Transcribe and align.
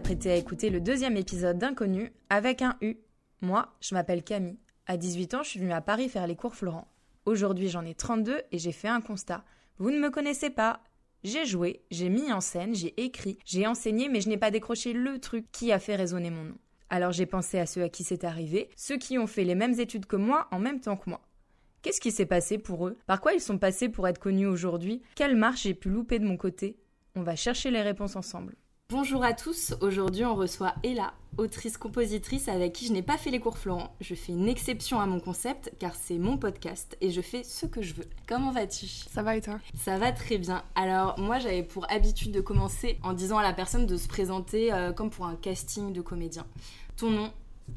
apprêtez 0.00 0.30
à 0.30 0.36
écouter 0.36 0.70
le 0.70 0.80
deuxième 0.80 1.18
épisode 1.18 1.58
d'Inconnu 1.58 2.10
avec 2.30 2.62
un 2.62 2.78
U. 2.80 2.96
Moi, 3.42 3.68
je 3.82 3.94
m'appelle 3.94 4.22
Camille. 4.22 4.58
À 4.86 4.96
18 4.96 5.34
ans, 5.34 5.42
je 5.42 5.50
suis 5.50 5.60
venue 5.60 5.74
à 5.74 5.82
Paris 5.82 6.08
faire 6.08 6.26
les 6.26 6.36
cours 6.36 6.54
Florent. 6.54 6.88
Aujourd'hui, 7.26 7.68
j'en 7.68 7.84
ai 7.84 7.94
32 7.94 8.40
et 8.50 8.58
j'ai 8.58 8.72
fait 8.72 8.88
un 8.88 9.02
constat. 9.02 9.44
Vous 9.76 9.90
ne 9.90 9.98
me 9.98 10.08
connaissez 10.08 10.48
pas. 10.48 10.82
J'ai 11.22 11.44
joué, 11.44 11.82
j'ai 11.90 12.08
mis 12.08 12.32
en 12.32 12.40
scène, 12.40 12.74
j'ai 12.74 12.98
écrit, 12.98 13.36
j'ai 13.44 13.66
enseigné, 13.66 14.08
mais 14.08 14.22
je 14.22 14.30
n'ai 14.30 14.38
pas 14.38 14.50
décroché 14.50 14.94
le 14.94 15.18
truc 15.18 15.44
qui 15.52 15.70
a 15.70 15.78
fait 15.78 15.96
résonner 15.96 16.30
mon 16.30 16.44
nom. 16.44 16.58
Alors 16.88 17.12
j'ai 17.12 17.26
pensé 17.26 17.58
à 17.58 17.66
ceux 17.66 17.82
à 17.82 17.90
qui 17.90 18.02
c'est 18.02 18.24
arrivé, 18.24 18.70
ceux 18.76 18.96
qui 18.96 19.18
ont 19.18 19.26
fait 19.26 19.44
les 19.44 19.54
mêmes 19.54 19.78
études 19.78 20.06
que 20.06 20.16
moi 20.16 20.48
en 20.50 20.58
même 20.58 20.80
temps 20.80 20.96
que 20.96 21.10
moi. 21.10 21.20
Qu'est-ce 21.82 22.00
qui 22.00 22.10
s'est 22.10 22.24
passé 22.24 22.56
pour 22.56 22.88
eux? 22.88 22.96
Par 23.06 23.20
quoi 23.20 23.34
ils 23.34 23.40
sont 23.42 23.58
passés 23.58 23.90
pour 23.90 24.08
être 24.08 24.18
connus 24.18 24.46
aujourd'hui? 24.46 25.02
Quelle 25.14 25.36
marche 25.36 25.64
j'ai 25.64 25.74
pu 25.74 25.90
louper 25.90 26.18
de 26.18 26.26
mon 26.26 26.38
côté? 26.38 26.78
On 27.16 27.22
va 27.22 27.36
chercher 27.36 27.70
les 27.70 27.82
réponses 27.82 28.16
ensemble. 28.16 28.56
Bonjour 28.90 29.22
à 29.22 29.34
tous, 29.34 29.76
aujourd'hui 29.82 30.24
on 30.24 30.34
reçoit 30.34 30.74
Ella, 30.82 31.14
autrice-compositrice 31.38 32.48
avec 32.48 32.72
qui 32.72 32.88
je 32.88 32.92
n'ai 32.92 33.02
pas 33.02 33.18
fait 33.18 33.30
les 33.30 33.38
cours 33.38 33.56
Florent. 33.56 33.94
Je 34.00 34.16
fais 34.16 34.32
une 34.32 34.48
exception 34.48 34.98
à 34.98 35.06
mon 35.06 35.20
concept 35.20 35.72
car 35.78 35.94
c'est 35.94 36.18
mon 36.18 36.36
podcast 36.36 36.96
et 37.00 37.12
je 37.12 37.20
fais 37.20 37.44
ce 37.44 37.66
que 37.66 37.82
je 37.82 37.94
veux. 37.94 38.06
Comment 38.26 38.50
vas-tu? 38.50 38.86
Ça 38.88 39.22
va 39.22 39.36
et 39.36 39.42
toi? 39.42 39.60
Ça 39.76 39.96
va 39.96 40.10
très 40.10 40.38
bien. 40.38 40.64
Alors 40.74 41.16
moi 41.20 41.38
j'avais 41.38 41.62
pour 41.62 41.88
habitude 41.88 42.32
de 42.32 42.40
commencer 42.40 42.98
en 43.04 43.12
disant 43.12 43.38
à 43.38 43.44
la 43.44 43.52
personne 43.52 43.86
de 43.86 43.96
se 43.96 44.08
présenter 44.08 44.72
euh, 44.72 44.92
comme 44.92 45.10
pour 45.10 45.24
un 45.26 45.36
casting 45.36 45.92
de 45.92 46.00
comédien. 46.00 46.44
Ton 46.96 47.10
nom? 47.10 47.32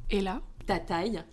Ella 0.09 0.41
Ta 0.65 0.79
taille? 0.79 1.23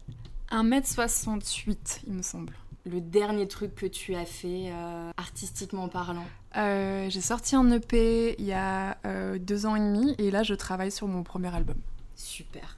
1m68 0.50 2.00
il 2.06 2.12
me 2.12 2.22
semble. 2.22 2.52
Le 2.91 3.00
dernier 3.00 3.46
truc 3.46 3.74
que 3.74 3.86
tu 3.86 4.14
as 4.16 4.24
fait 4.24 4.70
euh, 4.72 5.10
artistiquement 5.16 5.88
parlant 5.88 6.24
Euh, 6.56 7.08
J'ai 7.08 7.20
sorti 7.20 7.55
un 7.55 7.70
EP 7.70 8.34
il 8.38 8.44
y 8.46 8.52
a 8.52 8.98
euh, 9.06 9.38
deux 9.38 9.66
ans 9.66 9.77
et 9.77 9.80
demi 9.80 10.14
et 10.19 10.30
là 10.30 10.42
je 10.42 10.55
travaille 10.55 10.91
sur 10.91 11.06
mon 11.06 11.22
premier 11.22 11.55
album. 11.55 11.77
Super. 12.16 12.77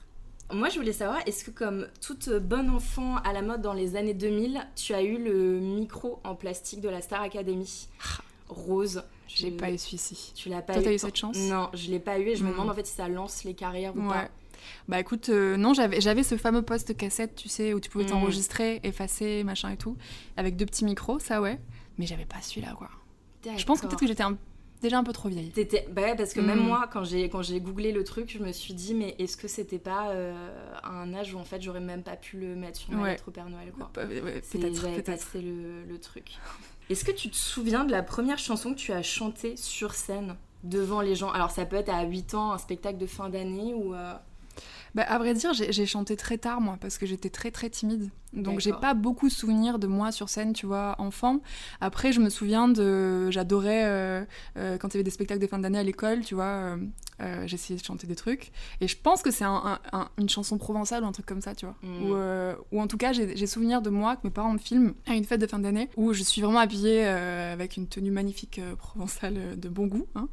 Moi, 0.53 0.69
je 0.69 0.79
voulais 0.79 0.93
savoir, 0.93 1.21
est-ce 1.27 1.45
que 1.45 1.51
comme 1.51 1.87
toute 2.03 2.29
bonne 2.29 2.69
enfant 2.69 3.17
à 3.25 3.33
la 3.33 3.41
mode 3.41 3.63
dans 3.63 3.73
les 3.73 3.97
années 3.97 4.13
2000, 4.13 4.61
tu 4.77 4.93
as 4.93 5.03
eu 5.03 5.17
le 5.17 5.61
micro 5.61 6.21
en 6.25 6.35
plastique 6.35 6.83
de 6.83 6.91
la 6.91 7.01
Star 7.01 7.23
Academy 7.23 7.89
Rose? 8.51 9.03
J'ai 9.29 9.51
pas 9.51 9.71
eu 9.71 9.79
celui-ci. 9.79 10.33
Tu 10.35 10.51
l'as 10.51 10.61
pas 10.61 10.75
Toi, 10.75 10.83
eu? 10.83 10.85
t'as 10.85 10.93
eu 10.93 10.99
cette 10.99 11.17
chance? 11.17 11.39
Non, 11.39 11.71
je 11.73 11.91
l'ai 11.91 12.01
pas 12.01 12.19
eu 12.19 12.27
et 12.29 12.37
je 12.37 12.45
me 12.45 12.51
demande 12.51 12.69
en 12.69 12.75
fait 12.75 12.87
si 12.87 12.95
ça 12.95 13.09
lance 13.09 13.45
les 13.45 13.55
carrières 13.55 13.97
ou 13.97 14.01
Ouais. 14.03 14.09
pas. 14.09 14.29
Bah 14.89 15.01
écoute, 15.01 15.29
euh, 15.29 15.57
non, 15.57 15.75
j'avais 15.75 16.23
ce 16.23 16.37
fameux 16.37 16.63
poste 16.63 16.97
cassette, 16.97 17.35
tu 17.37 17.49
sais, 17.49 17.75
où 17.75 17.81
tu 17.81 17.91
pouvais 17.91 18.05
Mm. 18.05 18.09
t'enregistrer, 18.09 18.81
effacer, 18.83 19.45
machin 19.45 19.71
et 19.71 19.77
tout, 19.77 19.97
avec 20.37 20.57
deux 20.57 20.67
petits 20.67 20.85
micros, 20.85 21.19
ça 21.19 21.41
ouais. 21.41 21.59
Mais 21.99 22.07
j'avais 22.07 22.25
pas 22.27 22.41
celui-là 22.41 22.75
quoi. 22.79 22.89
Je 23.57 23.65
pense 23.65 23.81
que 23.81 23.87
peut-être 23.87 24.01
que 24.01 24.07
j'étais 24.07 24.23
un- 24.23 24.39
déjà 24.81 24.99
un 24.99 25.05
peu 25.05 25.13
trop 25.13 25.29
vieille. 25.29 25.51
T'étais- 25.51 25.87
Bah 25.91 26.03
ouais, 26.03 26.17
parce 26.17 26.33
que 26.33 26.41
même 26.41 26.61
Hmm. 26.61 26.67
moi, 26.67 26.89
quand 26.93 27.05
j'ai 27.05 27.29
quand 27.29 27.43
j'ai 27.43 27.61
googlé 27.61 27.93
le 27.93 28.03
truc, 28.05 28.31
je 28.33 28.39
me 28.43 28.51
suis 28.53 28.75
dit, 28.75 28.95
mais 28.95 29.15
est-ce 29.19 29.37
que 29.37 29.47
c'était 29.49 29.79
pas 29.79 30.11
euh, 30.11 30.35
un 30.85 31.13
âge 31.15 31.35
où 31.35 31.39
en 31.39 31.45
fait 31.45 31.61
j'aurais 31.63 31.81
même 31.81 32.03
pas 32.03 32.17
pu 32.17 32.39
le 32.39 32.55
mettre 32.57 32.79
sur 32.79 32.93
ma 32.93 33.03
Ouais. 33.03 33.11
lettre 33.11 33.25
au 33.29 33.31
Père 33.31 33.49
Noël 33.49 33.73
quoi 33.77 33.91
Bah, 33.95 34.05
ouais, 34.07 34.41
C'est- 34.43 34.59
Peut-être, 34.59 34.75
J'avais 34.81 34.95
peut-être. 35.03 35.07
passé 35.25 35.41
le, 35.41 35.85
le 35.85 35.99
truc. 36.01 36.33
Est-ce 36.91 37.05
que 37.05 37.13
tu 37.13 37.31
te 37.31 37.37
souviens 37.37 37.85
de 37.85 37.93
la 37.93 38.03
première 38.03 38.39
chanson 38.39 38.73
que 38.73 38.79
tu 38.79 38.93
as 38.93 39.03
chantée 39.03 39.57
sur 39.57 39.95
scène 39.95 40.37
devant 40.65 41.01
les 41.01 41.15
gens? 41.15 41.31
Alors 41.31 41.51
ça 41.51 41.65
peut 41.65 41.77
être 41.77 41.89
à 41.89 42.03
8 42.05 42.35
ans, 42.35 42.53
un 42.53 42.59
spectacle 42.59 42.99
de 42.99 43.07
fin 43.07 43.29
d'année 43.29 43.73
ou... 43.75 43.95
euh, 43.95 44.15
Bah, 44.95 45.03
à 45.03 45.19
vrai 45.19 45.33
dire, 45.35 45.53
j'ai 45.55 45.87
chanté 45.87 46.17
très 46.17 46.39
tard, 46.39 46.61
moi, 46.61 46.77
parce 46.81 46.99
que 46.99 47.07
j'étais 47.07 47.31
très 47.31 47.51
très 47.51 47.71
timide. 47.71 48.11
Donc, 48.35 48.61
j'ai 48.61 48.71
pas 48.81 48.95
beaucoup 48.95 49.29
de 49.29 49.33
souvenirs 49.33 49.79
de 49.79 49.87
moi 49.87 50.11
sur 50.11 50.29
scène, 50.31 50.53
tu 50.55 50.65
vois, 50.67 50.95
enfant. 50.99 51.41
Après, 51.83 52.13
je 52.13 52.21
me 52.21 52.31
souviens 52.31 52.67
de. 52.69 53.31
J'adorais 53.31 53.85
euh, 53.85 54.25
euh, 54.57 54.79
quand 54.79 54.89
il 54.89 54.95
y 54.95 54.97
avait 54.99 55.05
des 55.05 55.11
spectacles 55.11 55.41
de 55.41 55.47
fin 55.47 55.59
d'année 55.59 55.79
à 55.79 55.83
l'école, 55.83 56.21
tu 56.25 56.35
vois, 56.35 56.79
euh, 57.21 57.47
j'essayais 57.47 57.79
de 57.79 57.85
chanter 57.85 58.07
des 58.07 58.17
trucs. 58.17 58.51
Et 58.81 58.89
je 58.89 58.97
pense 58.97 59.23
que 59.23 59.31
c'est 59.31 59.45
un- 59.45 59.79
un- 59.93 59.99
un- 60.01 60.09
une 60.19 60.31
chanson 60.31 60.57
provençale 60.57 61.05
ou 61.05 61.07
un 61.07 61.13
truc 61.13 61.27
comme 61.27 61.43
ça, 61.43 61.55
tu 61.55 61.67
vois. 61.67 61.75
Mm. 61.83 62.03
Ou, 62.05 62.15
euh, 62.15 62.55
ou 62.73 62.81
en 62.81 62.87
tout 62.87 62.97
cas, 62.97 63.13
j'ai 63.13 63.47
souvenir 63.47 63.83
de 63.83 63.91
moi 63.91 64.17
que 64.17 64.23
mes 64.25 64.31
parents 64.31 64.53
me 64.53 64.59
filment 64.59 64.93
à 65.07 65.15
une 65.15 65.25
fête 65.25 65.41
de 65.41 65.47
fin 65.47 65.59
d'année 65.59 65.91
où 65.99 66.15
je 66.15 66.23
suis 66.23 66.41
vraiment 66.41 66.59
habillée 66.61 67.05
euh, 67.05 67.53
avec 67.53 67.77
une 67.77 67.87
tenue 67.87 68.11
magnifique 68.11 68.61
provençale 68.79 69.59
de 69.61 69.69
bon 69.69 69.87
goût, 69.87 70.07
hein, 70.15 70.29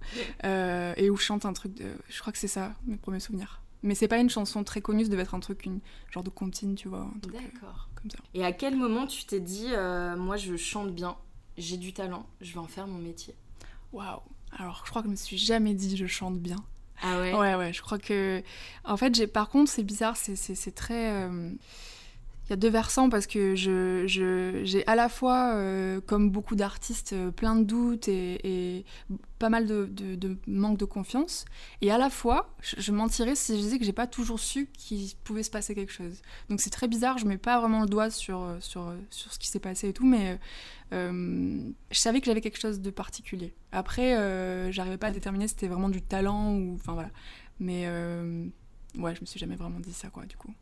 et 0.98 1.10
où 1.10 1.18
je 1.18 1.24
chante 1.24 1.46
un 1.46 1.54
truc 1.54 1.74
de. 1.74 1.86
Je 2.08 2.20
crois 2.22 2.32
que 2.32 2.40
c'est 2.40 2.48
ça, 2.48 2.74
mes 2.88 2.96
premiers 2.98 3.20
souvenirs. 3.20 3.62
Mais 3.84 3.96
c'est 3.96 4.08
pas 4.10 4.18
une 4.20 4.30
chanson 4.30 4.64
très 4.64 4.82
connue, 4.82 5.04
ça 5.06 5.10
devait 5.10 5.22
être 5.24 5.36
un 5.36 5.40
truc, 5.40 5.66
une 5.66 5.80
genre 6.12 6.24
de 6.24 6.30
comptine, 6.30 6.76
tu 6.76 6.88
vois, 6.90 7.10
euh, 7.26 7.28
D'accord. 7.30 7.90
comme 7.96 8.12
ça. 8.12 8.18
Et 8.34 8.44
à 8.44 8.52
quel 8.52 8.76
moment 8.76 9.08
tu 9.08 9.24
t'es 9.26 9.40
dit, 9.40 9.68
euh, 9.70 10.18
moi 10.18 10.36
je 10.38 10.56
chante 10.58 10.94
bien, 10.94 11.16
j'ai 11.58 11.78
du 11.78 11.94
talent, 11.94 12.26
je 12.42 12.52
vais 12.54 12.60
en 12.60 12.68
faire 12.68 12.88
mon 12.88 12.98
métier? 13.00 13.36
Waouh 13.94 14.20
Alors, 14.58 14.84
je 14.86 14.90
crois 14.90 15.02
que 15.02 15.08
je 15.08 15.12
me 15.12 15.16
suis 15.16 15.38
jamais 15.38 15.74
dit 15.74 15.96
je 15.98 16.06
chante 16.08 16.40
bien. 16.40 16.58
Ah 17.02 17.20
ouais, 17.20 17.34
Ouais, 17.34 17.56
ouais, 17.56 17.72
je 17.72 17.82
crois 17.82 17.98
que. 17.98 18.44
En 18.84 18.98
fait, 18.98 19.16
j'ai. 19.16 19.26
Par 19.28 19.48
contre, 19.48 19.72
c'est 19.72 19.84
bizarre, 19.84 20.18
c'est- 20.18 20.36
c'est 20.36 20.54
c'est 20.56 20.74
très. 20.74 21.14
euh, 21.14 21.52
y 22.50 22.54
a 22.54 22.56
deux 22.58 22.70
versants 22.70 23.10
parce 23.10 23.28
que 23.28 23.56
je, 23.56 24.06
je- 24.08 24.62
j'ai 24.64 24.86
à 24.88 24.96
la 24.96 25.10
fois, 25.10 25.54
euh, 25.56 26.02
comme 26.02 26.30
beaucoup 26.32 26.56
d'artistes, 26.56 27.14
euh, 27.14 27.32
plein 27.32 27.56
de 27.56 27.64
doutes 27.64 28.08
et, 28.08 28.86
pas 29.38 29.50
mal 29.50 29.66
de, 29.68 29.86
de- 29.86 30.16
de 30.16 30.38
manque 30.48 30.78
de 30.78 30.86
confiance. 30.86 31.46
Et 31.82 31.92
à 31.92 31.98
la 31.98 32.10
fois, 32.10 32.54
je, 32.62 32.76
je 32.80 32.92
mentirais 32.92 33.36
si 33.36 33.56
je 33.56 33.62
disais 33.62 33.80
que 33.80 33.86
j'ai 33.86 33.94
pas 33.94 34.08
toujours 34.08 34.40
su 34.40 34.68
qu'il 34.74 35.10
pouvait 35.24 35.44
se 35.44 35.50
passer 35.52 35.76
quelque 35.76 35.94
chose. 35.94 36.22
Donc 36.50 36.60
c'est 36.60 36.70
très 36.72 36.88
bizarre, 36.88 37.18
je 37.18 37.26
mets 37.26 37.38
pas 37.38 37.60
vraiment 37.60 37.82
le 37.82 37.88
doigt 37.88 38.10
sur, 38.10 38.42
euh, 38.42 38.58
sur, 38.60 38.94
sur 39.12 39.32
ce 39.34 39.40
qui 39.40 39.48
s'est 39.48 39.60
passé 39.60 39.90
et 39.90 39.94
tout, 39.94 40.06
mais 40.06 40.40
je 40.92 41.72
savais 42.00 42.20
que 42.20 42.26
j'avais 42.26 42.42
quelque 42.42 42.60
chose 42.60 42.82
de 42.82 42.90
particulier. 42.90 43.54
Après, 43.72 44.18
euh, 44.18 44.72
j'arrivais 44.72 44.98
pas 44.98 45.08
à 45.08 45.12
déterminer 45.12 45.48
si 45.48 45.54
c'était 45.54 45.68
vraiment 45.68 45.90
du 45.90 46.02
talent 46.02 46.56
ou. 46.56 46.76
Enfin 46.76 46.94
voilà. 46.94 47.12
Mais 47.60 47.88
ouais, 48.98 49.14
je 49.16 49.22
me 49.22 49.26
suis 49.26 49.40
jamais 49.40 49.56
vraiment 49.56 49.80
dit 49.80 49.94
ça, 49.94 50.10
quoi, 50.10 50.26
du 50.26 50.36
coup. 50.36 50.54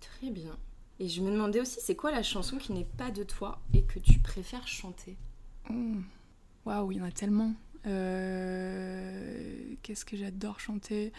très 0.00 0.30
bien. 0.30 0.56
Et 1.00 1.08
je 1.08 1.20
me 1.22 1.30
demandais 1.30 1.60
aussi, 1.60 1.78
c'est 1.80 1.96
quoi 1.96 2.10
la 2.12 2.22
chanson 2.22 2.58
qui 2.58 2.72
n'est 2.72 2.84
pas 2.96 3.10
de 3.10 3.22
toi 3.24 3.60
et 3.74 3.82
que 3.82 3.98
tu 3.98 4.18
préfères 4.18 4.66
chanter 4.68 5.16
Hmm. 5.68 6.00
Waouh, 6.64 6.92
il 6.92 6.98
y 6.98 7.00
en 7.00 7.04
a 7.04 7.10
tellement. 7.12 7.54
Euh, 7.86 9.74
Qu'est-ce 9.82 10.04
que 10.04 10.16
j'adore 10.16 10.60
chanter? 10.60 11.12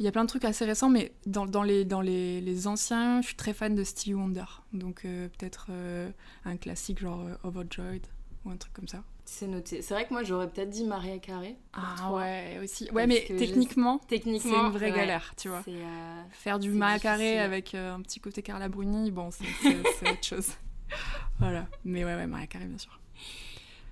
Il 0.00 0.04
y 0.04 0.08
a 0.08 0.12
plein 0.12 0.24
de 0.24 0.28
trucs 0.28 0.44
assez 0.44 0.64
récents, 0.64 0.88
mais 0.90 1.12
dans, 1.26 1.62
les, 1.62 1.84
dans 1.84 2.00
les, 2.00 2.40
les 2.40 2.66
anciens, 2.66 3.20
je 3.22 3.28
suis 3.28 3.36
très 3.36 3.52
fan 3.52 3.74
de 3.74 3.84
Stevie 3.84 4.14
Wonder. 4.14 4.44
Donc 4.72 5.04
euh, 5.04 5.28
peut-être 5.28 5.66
euh, 5.70 6.10
un 6.44 6.56
classique 6.56 6.98
genre 7.00 7.24
Overjoyed 7.44 8.04
ou 8.46 8.50
un 8.50 8.56
truc 8.56 8.72
comme 8.72 8.88
ça. 8.88 9.02
C'est 9.24 9.48
noté. 9.48 9.82
C'est 9.82 9.92
vrai 9.92 10.06
que 10.06 10.12
moi 10.12 10.22
j'aurais 10.22 10.48
peut-être 10.48 10.70
dit 10.70 10.84
Maria 10.84 11.18
Carré. 11.18 11.56
Ah 11.72 12.12
ouais, 12.12 12.60
aussi. 12.62 12.88
Ouais, 12.92 13.06
mais 13.08 13.24
techniquement, 13.26 13.98
Techniquement, 14.06 14.50
c'est 14.52 14.66
une 14.66 14.72
vraie 14.72 14.90
ouais, 14.92 14.96
galère, 14.96 15.34
tu 15.36 15.48
vois. 15.48 15.62
euh, 15.66 16.22
Faire 16.30 16.58
du 16.60 16.70
Maria 16.70 16.98
Carré 17.00 17.38
avec 17.40 17.74
euh, 17.74 17.94
un 17.96 18.00
petit 18.02 18.20
côté 18.20 18.42
Carla 18.42 18.68
Bruni, 18.68 19.10
bon, 19.10 19.30
c'est 19.32 19.44
autre 20.10 20.24
chose. 20.24 20.50
Voilà. 21.40 21.66
Mais 21.84 22.04
ouais, 22.04 22.14
ouais, 22.14 22.26
Maria 22.28 22.46
Carré, 22.46 22.66
bien 22.66 22.78
sûr. 22.78 22.98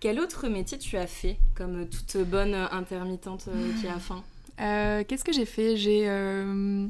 Quel 0.01 0.21
autre 0.21 0.49
métier 0.49 0.79
tu 0.79 0.97
as 0.97 1.07
fait 1.09 1.39
comme 1.55 1.89
toute 1.89 2.17
bonne 2.29 2.55
intermittente 2.55 3.47
euh, 3.49 3.73
qui 3.81 3.89
a 3.89 3.99
faim? 3.99 4.23
Euh, 4.61 5.03
Qu'est-ce 5.03 5.25
que 5.25 5.33
j'ai 5.33 5.47
fait? 5.47 5.77
J'ai. 5.77 6.09
euh, 6.09 6.87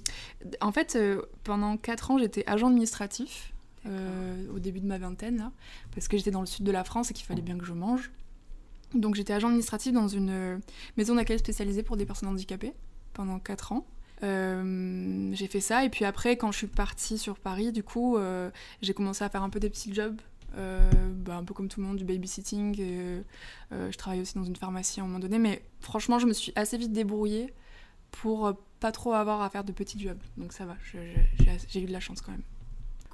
En 0.61 0.71
fait, 0.73 0.97
euh, 0.97 1.23
pendant 1.45 1.79
4 1.79 2.11
ans, 2.11 2.19
j'étais 2.19 2.45
agent 2.47 2.67
administratif. 2.67 3.54
Euh, 3.87 4.47
au 4.55 4.59
début 4.59 4.81
de 4.81 4.87
ma 4.87 4.99
vingtaine, 4.99 5.51
parce 5.95 6.09
que 6.09 6.17
j'étais 6.17 6.31
dans 6.31 6.41
le 6.41 6.47
sud 6.47 6.65
de 6.65 6.73
la 6.73 6.85
France 6.85 7.11
et 7.11 7.15
qu'il 7.15 7.27
fallait 7.27 7.43
bien 7.43 7.59
que 7.59 7.65
je 7.65 7.73
mange. 7.73 8.11
Donc 8.95 9.15
j'étais 9.15 9.33
agent 9.33 9.49
administratif 9.49 9.93
dans 9.93 10.09
une 10.09 10.31
euh, 10.31 10.59
maison 10.97 11.17
d'accueil 11.17 11.39
spécialisée 11.39 11.83
pour 11.83 11.97
des 11.97 12.07
personnes 12.07 12.29
handicapées 12.29 12.73
pendant 13.13 13.39
4 13.39 13.73
ans. 13.73 13.87
Euh, 14.23 15.31
j'ai 15.35 15.49
fait 15.49 15.61
ça 15.61 15.85
et 15.85 15.91
puis 15.91 16.05
après 16.05 16.37
quand 16.37 16.53
je 16.53 16.59
suis 16.59 16.67
partie 16.69 17.19
sur 17.19 17.37
Paris 17.37 17.73
du 17.73 17.83
coup 17.83 18.17
j'ai 18.81 18.95
commencé 18.95 19.25
à 19.25 19.29
faire 19.29 19.43
un 19.43 19.51
peu 19.51 19.59
des 19.59 19.69
petits 19.69 19.93
jobs 19.93 20.19
bah, 20.55 21.37
un 21.37 21.43
peu 21.43 21.53
comme 21.53 21.69
tout 21.69 21.81
le 21.81 21.87
monde 21.87 21.97
du 21.97 22.05
babysitting 22.05 22.77
euh, 22.81 23.23
je 23.73 23.97
travaillais 23.99 24.23
aussi 24.23 24.37
dans 24.37 24.45
une 24.45 24.55
pharmacie 24.55 25.01
à 25.01 25.03
un 25.03 25.07
moment 25.07 25.19
donné 25.19 25.41
mais 25.41 25.63
franchement 25.81 26.21
je 26.21 26.27
me 26.27 26.33
suis 26.33 26.53
assez 26.55 26.79
vite 26.79 26.93
débrouillée 26.93 27.53
pour 28.13 28.55
pas 28.79 28.93
trop 28.93 29.15
avoir 29.15 29.43
à 29.43 29.51
faire 29.51 29.65
de 29.65 29.73
petits 29.73 29.99
jobs 29.99 30.23
donc 30.37 30.53
ça 30.53 30.65
va 30.65 30.77
j'ai 31.69 31.83
eu 31.83 31.87
de 31.87 31.93
la 31.93 32.01
chance 32.01 32.21
quand 32.21 32.31
même 32.31 32.45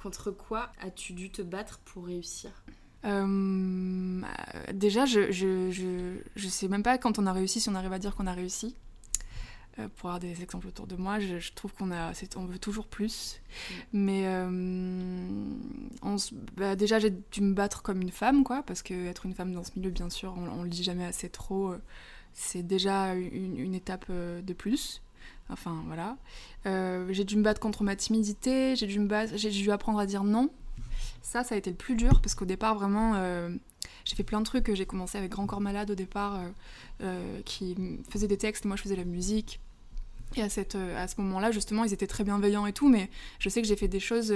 Contre 0.01 0.31
quoi 0.31 0.71
as-tu 0.81 1.13
dû 1.13 1.29
te 1.29 1.41
battre 1.41 1.79
pour 1.85 2.05
réussir? 2.05 2.63
Euh, 3.05 4.21
déjà, 4.73 5.05
je, 5.05 5.31
je, 5.31 5.71
je, 5.71 6.17
je 6.35 6.47
sais 6.47 6.67
même 6.67 6.83
pas 6.83 6.97
quand 6.97 7.19
on 7.19 7.25
a 7.27 7.33
réussi 7.33 7.59
si 7.59 7.69
on 7.69 7.75
arrive 7.75 7.93
à 7.93 7.99
dire 7.99 8.15
qu'on 8.15 8.27
a 8.27 8.33
réussi. 8.33 8.75
Euh, 9.79 9.87
pour 9.95 10.09
avoir 10.09 10.19
des 10.19 10.41
exemples 10.43 10.67
autour 10.67 10.85
de 10.85 10.95
moi, 10.95 11.19
je, 11.19 11.39
je 11.39 11.53
trouve 11.53 11.73
qu'on 11.73 11.91
a, 11.91 12.11
on 12.35 12.45
veut 12.45 12.59
toujours 12.59 12.87
plus. 12.87 13.39
Mais 13.93 14.23
euh, 14.25 14.49
on 16.01 16.17
se- 16.17 16.33
bah, 16.57 16.75
déjà, 16.75 16.99
j'ai 16.99 17.11
dû 17.31 17.41
me 17.41 17.53
battre 17.53 17.81
comme 17.81 18.01
une 18.01 18.11
femme, 18.11 18.43
quoi, 18.43 18.63
parce 18.63 18.81
que 18.81 18.93
être 19.07 19.25
une 19.25 19.33
femme 19.33 19.53
dans 19.53 19.63
ce 19.63 19.71
milieu, 19.77 19.89
bien 19.91 20.09
sûr, 20.09 20.33
on, 20.37 20.47
on 20.59 20.63
le 20.63 20.69
dit 20.69 20.83
jamais 20.83 21.05
assez 21.05 21.29
trop. 21.29 21.71
euh, 21.71 21.81
c'est 22.33 22.63
déjà 22.63 23.13
une, 23.15 23.57
une 23.57 23.73
étape 23.75 24.09
de 24.11 24.53
plus. 24.53 25.01
Enfin, 25.51 25.83
voilà. 25.87 26.17
Euh, 26.65 27.07
j'ai 27.11 27.23
dû 27.25 27.35
me 27.37 27.43
battre 27.43 27.59
contre 27.59 27.83
ma 27.83 27.95
timidité, 27.95 28.75
j'ai 28.75 28.87
dû 28.87 28.99
me 28.99 29.07
battre, 29.07 29.33
j'ai 29.35 29.49
dû 29.49 29.71
apprendre 29.71 29.99
à 29.99 30.05
dire 30.05 30.23
non. 30.23 30.49
Ça, 31.21 31.43
ça 31.43 31.55
a 31.55 31.57
été 31.57 31.69
le 31.69 31.75
plus 31.75 31.95
dur 31.95 32.21
parce 32.21 32.35
qu'au 32.35 32.45
départ, 32.45 32.75
vraiment, 32.75 33.13
euh, 33.15 33.49
j'ai 34.05 34.15
fait 34.15 34.23
plein 34.23 34.39
de 34.39 34.45
trucs. 34.45 34.73
J'ai 34.73 34.85
commencé 34.85 35.17
avec 35.17 35.31
Grand 35.31 35.45
Corps 35.47 35.61
Malade 35.61 35.91
au 35.91 35.95
départ, 35.95 36.39
euh, 37.01 37.39
qui 37.45 37.75
faisait 38.09 38.27
des 38.27 38.37
textes, 38.37 38.65
moi 38.65 38.75
je 38.75 38.81
faisais 38.81 38.95
la 38.95 39.05
musique. 39.05 39.59
Et 40.37 40.41
à, 40.41 40.47
cette, 40.47 40.75
à 40.75 41.09
ce 41.09 41.19
moment-là, 41.19 41.51
justement, 41.51 41.83
ils 41.83 41.91
étaient 41.91 42.07
très 42.07 42.23
bienveillants 42.23 42.65
et 42.65 42.71
tout, 42.71 42.87
mais 42.87 43.09
je 43.39 43.49
sais 43.49 43.61
que 43.61 43.67
j'ai 43.67 43.75
fait 43.75 43.89
des 43.89 43.99
choses 43.99 44.33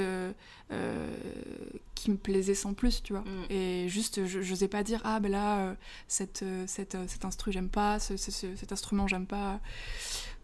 qui 1.95 2.11
me 2.11 2.17
plaisaient 2.17 2.53
sans 2.55 2.73
plus, 2.73 3.01
tu 3.01 3.13
vois. 3.13 3.21
Mm. 3.21 3.45
Et 3.51 3.87
juste, 3.89 4.25
je 4.25 4.39
n'osais 4.39 4.67
pas 4.67 4.83
dire, 4.83 4.99
ah 5.05 5.19
ben 5.21 5.31
là, 5.31 5.75
cette, 6.09 6.43
cette, 6.67 6.97
cet 7.07 7.23
instru, 7.23 7.51
j'aime 7.53 7.69
pas, 7.69 7.99
ce- 7.99 8.17
ce- 8.17 8.31
ce- 8.31 8.55
cet 8.57 8.73
instrument, 8.73 9.07
j'aime 9.07 9.25
pas. 9.25 9.59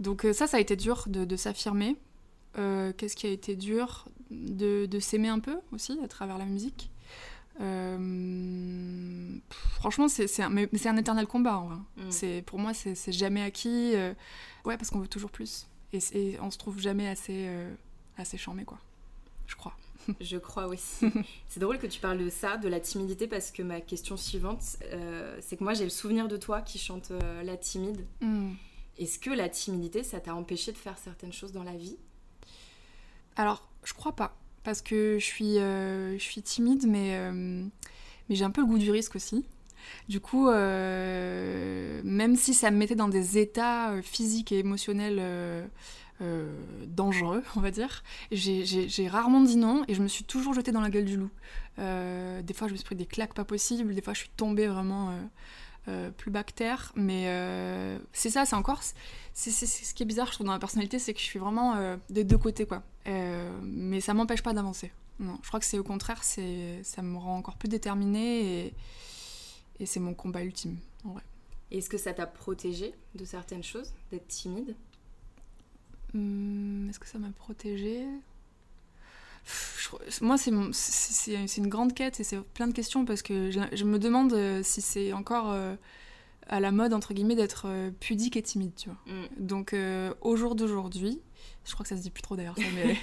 Donc 0.02 0.26
euh, 0.26 0.34
ça, 0.34 0.48
ça 0.48 0.58
a 0.58 0.60
été 0.60 0.76
dur 0.76 1.06
de, 1.08 1.24
de 1.26 1.36
s'affirmer. 1.36 1.96
Euh, 2.58 2.92
Qu'est-ce 2.98 3.16
qui 3.16 3.28
a 3.28 3.30
été 3.30 3.56
dur 3.56 4.06
De, 4.32 4.86
de 4.88 5.00
s'aimer 5.00 5.30
un 5.30 5.40
peu 5.40 5.58
aussi, 5.72 5.98
à 6.04 6.08
travers 6.08 6.38
la 6.38 6.46
musique? 6.46 6.90
Euh, 7.62 9.38
franchement, 9.52 10.08
c'est 10.08 10.42
un, 10.42 10.58
éternel 10.58 11.28
combat, 11.28 11.58
en 11.60 11.68
vrai. 11.68 12.40
Mm. 12.40 12.42
Pour 12.44 12.60
moi, 12.60 12.74
c'est 12.74 13.12
jamais 13.12 13.44
acquis. 13.44 13.92
euh, 13.96 14.14
ouais, 14.66 14.76
parce 14.76 14.90
qu'on 14.90 15.00
veut 15.00 15.08
toujours 15.08 15.32
plus. 15.32 15.68
Et, 15.94 16.00
et 16.14 16.40
on 16.42 16.50
se 16.50 16.58
trouve 16.58 16.80
jamais 16.80 17.08
assez, 17.08 17.48
assez 18.18 18.38
charmé, 18.38 18.66
quoi. 18.66 18.80
Je 19.46 19.56
crois. 19.56 19.76
Je 20.20 20.38
crois 20.38 20.66
aussi. 20.66 21.12
c'est 21.48 21.60
drôle 21.60 21.78
que 21.78 21.86
tu 21.86 22.00
parles 22.00 22.18
de 22.18 22.30
ça, 22.30 22.58
de 22.58 22.68
la 22.68 22.80
timidité, 22.80 23.28
parce 23.28 23.52
que 23.52 23.62
ma 23.62 23.82
question 23.82 24.18
suivante, 24.18 24.62
c'est 25.42 25.58
que 25.58 25.64
moi 25.64 25.76
j'ai 25.76 25.84
le 25.84 25.92
souvenir 25.92 26.28
de 26.28 26.38
toi 26.38 26.62
qui 26.62 26.80
chante 26.80 27.12
la 27.44 27.56
timide. 27.56 28.04
Est-ce 29.02 29.18
que 29.18 29.32
la 29.32 29.50
timidité, 29.50 30.04
ça 30.04 30.20
t'a 30.20 30.36
empêché 30.36 30.72
de 30.72 30.78
faire 30.78 30.96
certaines 30.98 31.34
choses 31.34 31.52
dans 31.52 31.64
la 31.64 31.76
vie? 31.76 31.98
Alors, 33.36 33.68
je 33.84 33.94
crois 33.94 34.16
pas. 34.16 34.38
Parce 34.64 34.84
que 34.84 35.18
je 35.20 35.26
suis, 35.26 35.58
euh, 35.58 36.18
timide, 36.44 36.86
mais, 36.88 37.16
euh, 37.16 37.32
mais 38.30 38.36
j'ai 38.36 38.46
un 38.46 38.52
peu 38.52 38.62
le 38.62 38.68
goût 38.68 38.78
du 38.78 38.92
risque 38.92 39.16
aussi. 39.16 39.44
Du 40.08 40.20
coup, 40.20 40.48
euh, 40.50 42.00
même 42.04 42.36
si 42.36 42.54
ça 42.54 42.70
me 42.70 42.78
mettait 42.78 42.94
dans 42.94 43.08
des 43.08 43.40
états 43.40 44.00
physiques 44.04 44.52
et 44.52 44.60
émotionnels 44.60 45.20
dangereux, 46.86 47.42
on 47.56 47.62
va 47.62 47.72
dire, 47.72 48.04
j'ai- 48.32 49.08
rarement 49.08 49.42
dit 49.42 49.58
non 49.58 49.84
et 49.88 49.96
je 49.96 50.04
me 50.04 50.08
suis 50.08 50.24
toujours 50.24 50.54
jetée 50.54 50.72
dans 50.72 50.82
la 50.82 50.92
gueule 50.92 51.06
du 51.06 51.18
loup. 51.18 51.32
Des 51.80 52.54
fois, 52.54 52.68
je 52.68 52.74
me 52.74 52.78
suis 52.78 52.86
pris 52.86 52.96
des 52.96 53.08
claques 53.08 53.34
pas 53.34 53.46
possibles, 53.46 53.96
des 53.96 54.02
fois, 54.04 54.14
je 54.14 54.20
suis 54.20 54.30
tombée 54.38 54.68
vraiment 54.68 55.12
euh, 55.88 56.12
plus 56.12 56.32
bactère, 56.32 56.92
mais 56.96 57.26
euh, 57.28 57.98
c'est 58.14 58.30
ça, 58.30 58.46
c'est 58.46 58.56
encore. 58.56 58.82
C'est 59.34 59.52
ce 59.52 59.94
qui 59.94 60.04
est 60.04 60.06
bizarre, 60.06 60.28
je 60.28 60.34
trouve, 60.34 60.46
dans 60.46 60.54
ma 60.54 60.60
personnalité, 60.60 61.00
c'est 61.00 61.14
que 61.14 61.20
je 61.20 61.26
suis 61.26 61.40
vraiment 61.40 61.76
euh, 61.76 61.98
des 62.10 62.24
deux 62.24 62.38
côtés, 62.38 62.66
quoi. 62.66 62.84
Mais 63.06 64.02
ça 64.02 64.14
m'empêche 64.14 64.44
pas 64.44 64.54
d'avancer. 64.54 64.92
Non, 65.20 65.38
je 65.44 65.48
crois 65.48 65.60
que 65.60 65.66
c'est 65.66 65.78
au 65.78 65.84
contraire, 65.84 66.24
c'est 66.24 66.82
ça 66.84 67.02
me 67.02 67.18
rend 67.18 67.38
encore 67.38 67.58
plus 67.58 67.70
déterminée 67.70 68.66
et, 68.66 68.74
et 69.80 69.86
c'est 69.86 70.00
mon 70.00 70.14
combat 70.14 70.44
ultime, 70.44 70.78
en 71.04 71.14
vrai. 71.14 71.24
Est-ce 71.72 71.90
que 71.90 71.98
ça 71.98 72.14
t'a 72.14 72.26
protégé 72.28 72.94
de 73.16 73.24
certaines 73.24 73.64
choses, 73.64 73.94
d'être 74.12 74.28
timide? 74.28 74.76
Hum, 76.14 76.88
Est-ce 76.90 77.00
que 77.00 77.08
ça 77.08 77.18
m'a 77.20 77.32
protégée? 77.32 78.06
Je 79.46 80.24
Moi, 80.24 80.38
c'est 80.38 80.52
c'est- 80.74 81.58
une 81.58 81.68
grande 81.68 81.94
quête 81.94 82.20
et 82.20 82.24
c'est 82.24 82.40
plein 82.40 82.68
de 82.68 82.74
questions 82.74 83.06
parce 83.06 83.22
que 83.22 83.52
je, 83.52 83.60
je 83.74 83.84
me 83.84 84.00
demande 84.00 84.34
euh, 84.34 84.62
si 84.64 84.82
c'est 84.82 85.14
encore 85.14 85.52
euh, 85.52 85.76
à 86.48 86.60
la 86.60 86.72
mode, 86.72 86.94
entre 86.94 87.14
guillemets, 87.14 87.36
d'être 87.36 87.64
euh, 87.68 87.92
pudique 88.00 88.38
et 88.38 88.42
timide, 88.44 88.74
tu 88.76 88.90
vois. 88.90 89.00
Mm. 89.08 89.28
Donc, 89.46 89.74
euh, 89.74 90.14
au 90.22 90.36
jour 90.36 90.56
d'aujourd'hui, 90.56 91.20
je 91.66 91.74
crois 91.74 91.84
que 91.84 91.90
ça 91.90 91.98
se 91.98 92.02
dit 92.02 92.12
plus 92.12 92.22
trop 92.22 92.36
d'ailleurs, 92.36 92.56
mais 92.76 92.96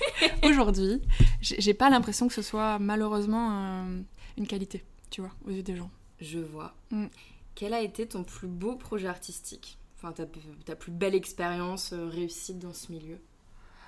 aujourd'hui, 0.48 1.00
j'ai 1.40 1.74
pas 1.74 1.90
l'impression 1.90 2.28
que 2.28 2.34
ce 2.34 2.42
soit 2.42 2.78
malheureusement 2.78 3.50
euh, 3.52 4.00
une 4.36 4.46
qualité, 4.46 4.84
tu 5.10 5.20
vois, 5.20 5.30
aux 5.46 5.50
yeux 5.50 5.62
des 5.62 5.76
gens. 5.76 5.90
Je 6.20 6.38
vois. 6.38 6.74
Mm. 6.90 7.06
Quel 7.54 7.74
a 7.74 7.80
été 7.80 8.06
ton 8.06 8.22
plus 8.22 8.48
beau 8.48 8.76
projet 8.76 9.08
artistique? 9.08 9.78
Enfin, 9.96 10.12
ta, 10.12 10.26
ta 10.64 10.76
plus 10.76 10.92
belle 10.92 11.16
expérience 11.16 11.92
réussite 11.92 12.60
dans 12.60 12.72
ce 12.72 12.92
milieu? 12.92 13.18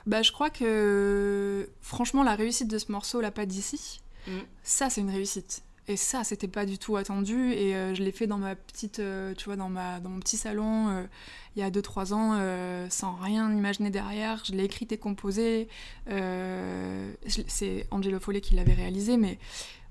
Bah, 0.06 0.22
je 0.22 0.32
crois 0.32 0.50
que 0.50 1.68
franchement, 1.80 2.22
la 2.22 2.34
réussite 2.34 2.68
de 2.68 2.78
ce 2.78 2.90
morceau, 2.92 3.20
La 3.20 3.30
Pas 3.30 3.46
d'ici, 3.46 4.00
Mm. 4.26 4.32
ça, 4.62 4.90
c'est 4.90 5.00
une 5.00 5.10
réussite. 5.10 5.62
Et 5.88 5.96
ça, 5.96 6.24
c'était 6.24 6.46
pas 6.46 6.66
du 6.66 6.78
tout 6.78 6.96
attendu. 6.96 7.52
Et 7.52 7.74
euh, 7.74 7.94
je 7.94 8.02
l'ai 8.02 8.12
fait 8.12 8.26
dans 8.26 8.36
ma 8.38 8.54
petite, 8.54 8.98
euh, 9.00 9.34
tu 9.34 9.46
vois, 9.46 9.56
dans, 9.56 9.70
ma, 9.70 9.98
dans 9.98 10.10
mon 10.10 10.20
petit 10.20 10.36
salon 10.36 10.88
euh, 10.90 11.02
il 11.56 11.60
y 11.60 11.62
a 11.64 11.70
2-3 11.70 12.12
ans, 12.12 12.38
sans 12.90 13.16
rien 13.16 13.50
imaginer 13.52 13.90
derrière. 13.90 14.42
Je 14.44 14.52
l'ai 14.52 14.64
écrit 14.64 14.86
et 14.90 14.98
composé. 14.98 15.68
Je- 16.06 17.42
c'est 17.48 17.86
Angelo 17.90 18.20
Follet 18.20 18.40
qui 18.40 18.54
l'avait 18.54 18.74
réalisé, 18.74 19.16
mais 19.16 19.38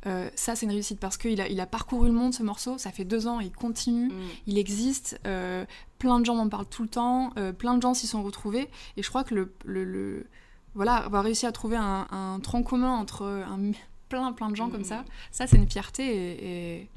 euh, 0.05 0.29
ça, 0.35 0.55
c'est 0.55 0.65
une 0.65 0.71
réussite 0.71 0.99
parce 0.99 1.17
qu'il 1.17 1.41
a, 1.41 1.47
il 1.49 1.59
a 1.59 1.65
parcouru 1.65 2.07
le 2.07 2.13
monde, 2.13 2.33
ce 2.33 2.43
morceau. 2.43 2.77
Ça 2.77 2.91
fait 2.91 3.03
deux 3.05 3.27
ans, 3.27 3.39
il 3.39 3.51
continue. 3.51 4.07
Mm. 4.09 4.21
Il 4.47 4.57
existe, 4.57 5.19
euh, 5.27 5.65
plein 5.97 6.19
de 6.19 6.25
gens 6.25 6.35
m'en 6.35 6.47
parlent 6.49 6.65
tout 6.69 6.83
le 6.83 6.89
temps, 6.89 7.31
euh, 7.37 7.51
plein 7.51 7.75
de 7.75 7.81
gens 7.81 7.93
s'y 7.93 8.07
sont 8.07 8.23
retrouvés, 8.23 8.69
et 8.97 9.03
je 9.03 9.09
crois 9.09 9.23
que 9.23 9.35
le, 9.35 9.53
le- 9.65 9.83
le- 9.83 10.27
voilà, 10.75 10.95
avoir 10.95 11.23
réussi 11.23 11.45
à 11.45 11.51
trouver 11.51 11.75
un, 11.77 12.07
un 12.11 12.39
tronc 12.39 12.63
commun 12.63 12.91
entre 12.97 13.25
un, 13.25 13.71
plein 14.07 14.31
plein 14.33 14.49
de 14.49 14.55
gens 14.55 14.69
comme 14.69 14.79
Mhm. 14.81 14.85
ça, 14.85 15.03
ça 15.31 15.45
c'est 15.47 15.57
une 15.57 15.69
fierté, 15.69 16.03
et, 16.07 16.79
et, 16.81 16.89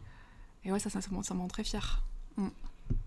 et 0.64 0.72
ouais, 0.72 0.78
ça, 0.78 0.88
ça, 0.90 1.00
ça, 1.00 1.10
me 1.10 1.16
rend- 1.16 1.22
ça 1.22 1.34
me 1.34 1.40
rend 1.40 1.49
très 1.49 1.64
fière. 1.64 2.02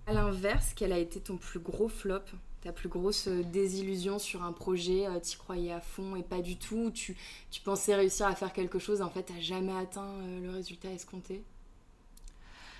À 0.07 0.13
l'inverse, 0.13 0.73
quel 0.75 0.91
a 0.91 0.97
été 0.97 1.19
ton 1.21 1.37
plus 1.37 1.59
gros 1.59 1.87
flop? 1.87 2.19
Ta 2.65 2.71
plus 2.71 2.89
grosse 2.89 3.27
euh, 3.27 3.43
désillusion 3.43 4.17
sur 4.17 4.41
un 4.41 4.51
projet 4.51 5.05
euh, 5.05 5.19
T'y 5.19 5.37
croyais 5.37 5.71
à 5.71 5.79
fond 5.79 6.15
et 6.15 6.23
pas 6.23 6.41
du 6.41 6.57
tout 6.57 6.89
tu, 6.91 7.15
tu 7.51 7.61
pensais 7.61 7.93
réussir 7.93 8.25
à 8.25 8.33
faire 8.33 8.53
quelque 8.53 8.79
chose, 8.79 9.03
en 9.03 9.09
fait, 9.11 9.21
t'as 9.21 9.39
jamais 9.39 9.71
atteint 9.71 10.01
euh, 10.01 10.41
le 10.41 10.49
résultat 10.49 10.89
escompté? 10.89 11.43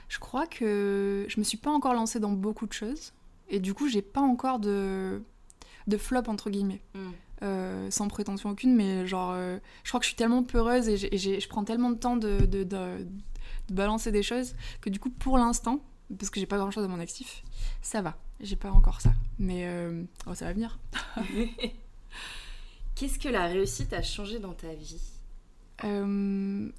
Je 0.10 0.18
crois 0.18 0.48
que 0.48 1.28
je 1.30 1.40
me 1.40 1.44
suis 1.44 1.58
pas 1.60 1.70
encore 1.70 1.94
lancée 1.94 2.20
dans 2.20 2.32
beaucoup 2.32 2.66
de 2.66 2.74
choses, 2.74 3.14
et 3.48 3.60
du 3.60 3.76
coup 3.76 3.88
j'ai 3.88 4.02
pas 4.02 4.22
encore 4.22 4.58
de, 4.58 5.22
de 5.86 5.98
flop 5.98 6.24
entre 6.30 6.50
guillemets. 6.50 6.82
Mm. 6.96 7.10
Euh, 7.44 7.92
sans 7.92 8.08
prétention 8.08 8.50
aucune, 8.50 8.76
mais 8.76 9.06
genre, 9.06 9.34
euh, 9.34 9.60
je 9.84 9.90
crois 9.92 10.00
que 10.00 10.06
je 10.06 10.10
suis 10.10 10.16
tellement 10.16 10.42
peureuse 10.42 10.88
et, 10.90 10.98
je 10.98 11.48
prends 11.48 11.64
tellement 11.64 11.92
de 11.92 11.98
temps 11.98 12.18
de, 12.18 12.40
de- 12.48 12.64
de- 12.64 13.06
de 13.68 13.74
balancer 13.74 14.12
des 14.12 14.24
choses 14.24 14.56
que 14.82 14.90
du 14.90 15.00
coup, 15.00 15.12
pour 15.12 15.38
l'instant, 15.38 15.80
parce 16.18 16.29
que 16.29 16.39
j'ai 16.39 16.46
pas 16.46 16.58
grand 16.58 16.72
chose 16.72 16.84
à 16.86 16.88
mon 16.88 17.00
actif, 17.00 17.44
ça 17.82 18.01
va. 18.01 18.15
J'ai 18.41 18.56
pas 18.56 18.72
encore 18.72 19.01
ça, 19.01 19.12
mais 19.39 19.65
euh, 19.65 20.03
oh, 20.27 20.34
ça 20.36 20.46
va 20.46 20.53
venir. 20.53 20.77
Qu'est-ce 22.96 23.20
que 23.20 23.29
la 23.29 23.48
réussite 23.48 23.91
a 23.94 24.01
changé 24.01 24.39
dans 24.39 24.53
ta 24.53 24.74
vie? 24.74 25.01
Euh, 25.84 26.70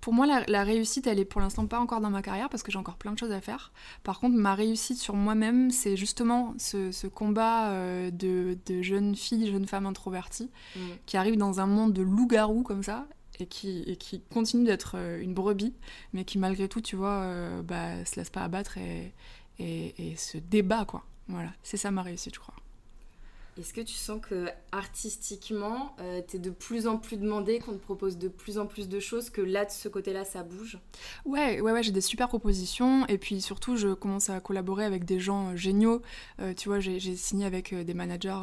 pour 0.00 0.14
moi, 0.14 0.26
la, 0.26 0.44
la 0.46 0.64
réussite, 0.64 1.06
elle 1.06 1.18
est 1.18 1.24
pour 1.26 1.40
l'instant 1.40 1.66
pas 1.66 1.78
encore 1.80 2.00
dans 2.00 2.10
ma 2.10 2.22
carrière 2.22 2.48
parce 2.48 2.62
que 2.62 2.72
j'ai 2.72 2.78
encore 2.78 2.96
plein 2.96 3.12
de 3.12 3.18
choses 3.18 3.32
à 3.32 3.40
faire. 3.40 3.72
Par 4.02 4.20
contre, 4.20 4.36
ma 4.36 4.54
réussite 4.54 4.98
sur 4.98 5.14
moi-même, 5.14 5.70
c'est 5.70 5.96
justement 5.96 6.54
ce, 6.58 6.92
ce 6.92 7.06
combat 7.06 7.70
euh, 7.70 8.10
de, 8.10 8.56
de 8.66 8.80
jeunes 8.82 9.14
filles, 9.16 9.50
jeunes 9.50 9.66
femmes 9.66 9.86
introverties 9.86 10.50
Mm. 10.76 10.80
qui 11.06 11.16
arrive 11.16 11.36
dans 11.36 11.60
un 11.60 11.66
monde 11.66 11.92
de 11.92 12.02
loup-garou 12.02 12.62
comme 12.62 12.82
ça 12.82 13.06
et 13.40 13.46
qui, 13.46 13.82
et 13.86 13.96
qui 13.96 14.20
continue 14.20 14.64
d'être 14.64 14.96
euh, 14.96 15.20
une 15.20 15.34
brebis, 15.34 15.74
mais 16.12 16.24
qui 16.24 16.38
malgré 16.38 16.68
tout, 16.68 16.80
tu 16.80 16.96
vois, 16.96 17.22
euh, 17.22 17.62
bah, 17.62 18.04
se 18.04 18.16
laisse 18.16 18.30
pas 18.30 18.42
abattre 18.42 18.78
et, 18.78 19.12
et, 19.58 20.10
et 20.12 20.16
se 20.16 20.38
débat, 20.38 20.84
quoi. 20.84 21.04
Voilà, 21.28 21.52
c'est 21.62 21.76
ça 21.76 21.90
ma 21.90 22.02
réussite, 22.02 22.34
je 22.34 22.40
crois. 22.40 22.54
Est-ce 23.58 23.72
que 23.72 23.80
tu 23.80 23.94
sens 23.94 24.20
que 24.20 24.48
artistiquement, 24.70 25.96
euh, 26.00 26.20
t'es 26.20 26.38
de 26.38 26.50
plus 26.50 26.86
en 26.86 26.98
plus 26.98 27.16
demandé, 27.16 27.58
qu'on 27.58 27.72
te 27.72 27.78
propose 27.82 28.18
de 28.18 28.28
plus 28.28 28.58
en 28.58 28.66
plus 28.66 28.86
de 28.86 29.00
choses, 29.00 29.30
que 29.30 29.40
là, 29.40 29.64
de 29.64 29.70
ce 29.70 29.88
côté-là, 29.88 30.26
ça 30.26 30.42
bouge? 30.42 30.78
Ouais, 31.24 31.62
ouais, 31.62 31.72
ouais, 31.72 31.82
j'ai 31.82 31.90
des 31.90 32.02
super 32.02 32.28
propositions 32.28 33.06
et 33.06 33.16
puis 33.16 33.40
surtout, 33.40 33.78
je 33.78 33.94
commence 33.94 34.28
à 34.28 34.40
collaborer 34.40 34.84
avec 34.84 35.06
des 35.06 35.18
gens 35.18 35.52
euh, 35.52 35.56
géniaux. 35.56 36.02
Euh, 36.38 36.52
tu 36.52 36.68
vois, 36.68 36.80
j'ai 36.80 37.00
signé 37.16 37.46
avec 37.46 37.74
des 37.74 37.94
managers 37.94 38.40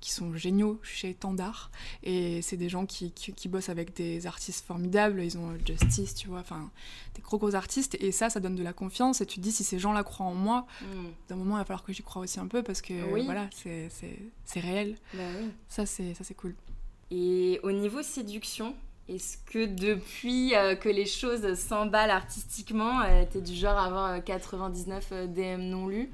qui 0.00 0.10
sont 0.12 0.34
géniaux 0.34 0.78
chez 0.82 1.14
Tandar 1.14 1.70
et 2.02 2.42
c'est 2.42 2.56
des 2.58 2.68
gens 2.68 2.84
qui, 2.84 3.10
qui, 3.12 3.32
qui 3.32 3.48
bossent 3.48 3.70
avec 3.70 3.94
des 3.96 4.26
artistes 4.26 4.64
formidables. 4.66 5.22
Ils 5.22 5.38
ont 5.38 5.50
euh, 5.50 5.58
Justice, 5.66 6.14
tu 6.14 6.28
vois, 6.28 6.40
enfin, 6.40 6.70
des 7.14 7.22
gros 7.22 7.38
gros 7.38 7.54
artistes 7.54 7.96
et 8.00 8.12
ça, 8.12 8.28
ça 8.28 8.38
donne 8.40 8.54
de 8.54 8.62
la 8.62 8.72
confiance 8.74 9.20
et 9.22 9.26
tu 9.26 9.36
te 9.36 9.40
dis 9.40 9.52
si 9.52 9.64
ces 9.64 9.78
gens-là 9.78 10.04
croient 10.04 10.26
en 10.26 10.34
moi, 10.34 10.66
Mm. 10.82 11.06
d'un 11.28 11.36
moment, 11.36 11.54
il 11.56 11.58
va 11.60 11.64
falloir 11.64 11.84
que 11.84 11.92
j'y 11.92 12.02
croie 12.02 12.20
aussi 12.22 12.38
un 12.38 12.46
peu 12.48 12.62
parce 12.62 12.82
que 12.82 12.92
Oui. 13.12 13.24
voilà, 13.24 13.48
c'est- 13.52 13.88
réel. 14.60 14.96
Bah 15.14 15.22
oui. 15.40 15.50
Ça, 15.68 15.86
c'est 15.86 16.34
cool. 16.36 16.54
Et 17.10 17.60
au 17.62 17.72
niveau 17.72 18.02
séduction, 18.02 18.74
est-ce 19.08 19.36
que 19.46 19.66
depuis 19.66 20.54
euh, 20.54 20.74
que 20.76 20.88
les 20.88 21.06
choses 21.06 21.54
s'emballent 21.58 22.10
artistiquement, 22.10 23.00
euh, 23.02 23.24
t'es 23.30 23.40
du 23.40 23.54
genre 23.54 23.76
à 23.78 23.86
avoir 23.86 24.10
euh, 24.12 24.20
99 24.20 25.08
euh, 25.12 25.26
DM 25.26 25.60
non 25.62 25.88
lus? 25.88 26.10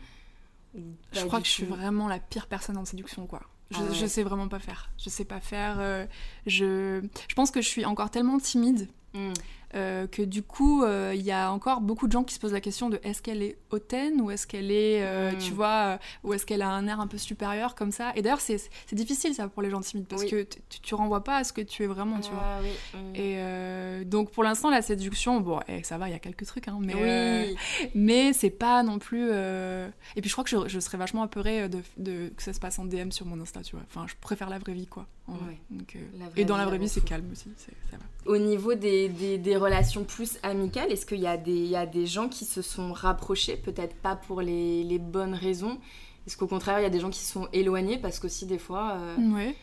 Je 1.13 1.25
crois 1.27 1.41
que 1.41 1.47
je 1.47 1.51
suis 1.53 1.65
vraiment 1.65 2.07
la 2.09 2.19
pire 2.21 2.47
personne 2.47 2.77
en 2.77 2.85
séduction, 2.85 3.27
quoi. 3.27 3.43
Je, 3.71 3.77
Ah 3.79 3.83
ouais. 3.83 3.95
je 3.95 4.07
sais 4.07 4.23
vraiment 4.23 4.49
pas 4.49 4.59
faire. 4.59 4.91
Je 4.99 5.09
sais 5.11 5.25
pas 5.25 5.41
faire. 5.41 5.77
euh, 5.79 6.07
je, 6.47 7.03
je 7.29 7.35
pense 7.35 7.51
que 7.51 7.61
je 7.63 7.69
suis 7.69 7.85
encore 7.85 8.11
tellement 8.11 8.39
timide 8.39 8.89
Mm. 9.13 9.33
Euh, 9.75 10.07
que 10.07 10.23
du 10.23 10.43
coup, 10.43 10.83
euh, 10.83 11.13
il 11.15 11.23
y 11.23 11.31
a 11.33 11.53
encore 11.53 11.81
beaucoup 11.81 12.07
de 12.07 12.13
gens 12.13 12.25
qui 12.25 12.35
se 12.35 12.41
posent 12.41 12.53
la 12.53 12.61
question 12.61 12.89
de 12.91 12.99
est-ce 13.05 13.23
qu'elle 13.23 13.43
est 13.43 13.57
hautaine 13.71 14.21
ou 14.21 14.31
est-ce 14.31 14.47
qu'elle 14.47 14.71
est, 14.71 15.03
euh, 15.03 15.33
Mm. 15.33 15.39
tu 15.39 15.53
vois, 15.53 15.99
ou 16.25 16.33
est-ce 16.35 16.45
qu'elle 16.45 16.63
a 16.63 16.69
un 16.71 16.87
air 16.89 17.01
un 17.01 17.07
peu 17.07 17.19
supérieur 17.19 17.75
comme 17.75 17.93
ça. 17.93 18.13
Et 18.17 18.23
d'ailleurs, 18.23 18.41
c'est 18.41 18.61
difficile 18.93 19.35
ça 19.35 19.49
pour 19.49 19.63
les 19.63 19.71
gens 19.71 19.81
timides 19.81 20.07
parce 20.09 20.23
Oui. 20.23 20.29
que 20.31 20.47
tu, 20.83 20.95
renvoies 20.95 21.23
pas 21.23 21.37
à 21.37 21.45
ce 21.45 21.53
que 21.53 21.61
tu 21.61 21.85
es 21.85 21.87
vraiment, 21.87 22.19
tu 22.21 22.31
vois. 22.33 22.43
Ah, 22.45 22.59
oui, 22.63 22.69
oui. 23.15 23.21
Et 23.21 24.05
donc 24.07 24.31
pour 24.31 24.43
l'instant, 24.45 24.71
la 24.71 24.83
séduction, 24.83 25.41
bon, 25.41 25.61
eh, 25.69 25.83
ça 25.85 25.99
va, 25.99 26.09
il 26.09 26.13
y 26.13 26.17
a 26.17 26.19
quelques 26.19 26.47
trucs, 26.47 26.67
hein, 26.69 26.79
mais, 26.81 27.55
mais 27.95 28.33
c'est 28.33 28.51
pas 28.51 28.83
non 28.83 28.99
plus. 28.99 29.31
Et 29.31 30.21
puis 30.21 30.29
je 30.29 30.33
crois 30.33 30.45
que 30.45 30.51
je, 30.51 30.69
je 30.69 30.81
serais 30.81 30.99
vachement 30.99 31.23
apeurée 31.23 31.69
de, 31.69 31.79
de- 31.97 32.33
que 32.37 32.43
ça 32.43 32.53
se 32.53 32.61
passe 32.61 32.79
en 32.79 32.85
DM 32.85 33.11
sur 33.11 33.27
mon 33.27 33.41
Insta, 33.41 33.63
tu 33.63 33.77
vois. 33.77 33.85
Enfin, 33.89 34.07
je 34.09 34.15
préfère 34.21 34.51
la 34.51 34.59
vraie 34.59 34.73
vie, 34.75 34.87
quoi. 34.87 35.07
en 35.29 35.35
vrai. 35.35 35.59
Donc, 35.71 35.97
Et 36.37 36.45
dans 36.45 36.57
la 36.57 36.67
vraie 36.67 36.79
vie, 36.79 36.89
c'est 36.89 37.05
calme 37.05 37.27
aussi, 37.31 37.51
c'est- 37.57 37.71
ça 37.91 37.97
va. 37.99 38.05
Au 38.31 38.37
niveau 38.37 38.75
des, 38.75 39.09
des- 39.09 39.39
des 39.39 39.57
relations 39.61 40.05
plus 40.05 40.39
amicales, 40.43 40.91
est-ce 40.91 41.07
qu'il 41.07 41.21
y, 41.21 41.27
a 41.27 41.37
des- 41.37 41.53
il 41.55 41.67
y 41.71 41.77
a 41.77 41.87
des 41.87 42.07
gens 42.07 42.29
qui 42.29 42.45
se 42.45 42.63
sont 42.63 42.93
rapprochés, 42.93 43.57
peut-être 43.57 43.95
pas 43.97 44.17
pour 44.17 44.41
les, 44.43 44.83
les 44.85 44.99
bonnes 44.99 45.35
raisons? 45.35 45.79
Est-ce 46.27 46.37
qu'au 46.37 46.47
contraire, 46.47 46.81
il 46.81 46.83
y 46.83 46.87
a 46.87 46.91
des 46.91 47.01
gens 47.01 47.11
qui 47.11 47.21
se 47.21 47.33
sont 47.33 47.49
éloignés 47.53 47.99
parce 47.99 48.19
qu'aussi 48.19 48.47
des 48.47 48.59
fois... 48.59 48.95
euh, 48.99 49.17
Ouais. 49.35 49.55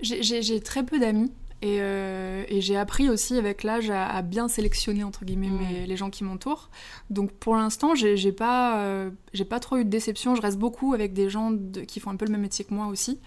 J'ai- 0.00 0.60
très 0.60 0.84
peu 0.84 0.98
d'amis. 0.98 1.30
Et, 1.62 1.78
euh, 1.80 2.44
et 2.48 2.60
j'ai 2.60 2.76
appris 2.76 3.08
aussi 3.08 3.38
avec 3.38 3.62
l'âge 3.62 3.88
à, 3.88 4.06
à 4.06 4.20
bien 4.20 4.48
sélectionner 4.48 5.02
entre 5.02 5.24
guillemets 5.24 5.48
Mm. 5.48 5.58
mes- 5.60 5.86
les 5.86 5.96
gens 5.96 6.10
qui 6.10 6.22
m'entourent. 6.24 6.68
Donc 7.08 7.32
pour 7.32 7.56
l'instant, 7.56 7.94
j'ai 7.94 8.32
pas, 8.32 8.80
euh, 8.84 9.10
pas 9.48 9.60
trop 9.60 9.76
eu 9.78 9.84
de 9.84 9.88
déception. 9.88 10.34
Je 10.34 10.42
reste 10.42 10.58
beaucoup 10.58 10.92
avec 10.92 11.14
des 11.14 11.30
gens 11.30 11.52
de- 11.52 11.80
qui 11.82 12.00
font 12.00 12.10
un 12.10 12.16
peu 12.16 12.26
le 12.26 12.32
même 12.32 12.42
métier 12.42 12.64
que 12.66 12.74
moi 12.74 12.86
aussi. 12.88 13.18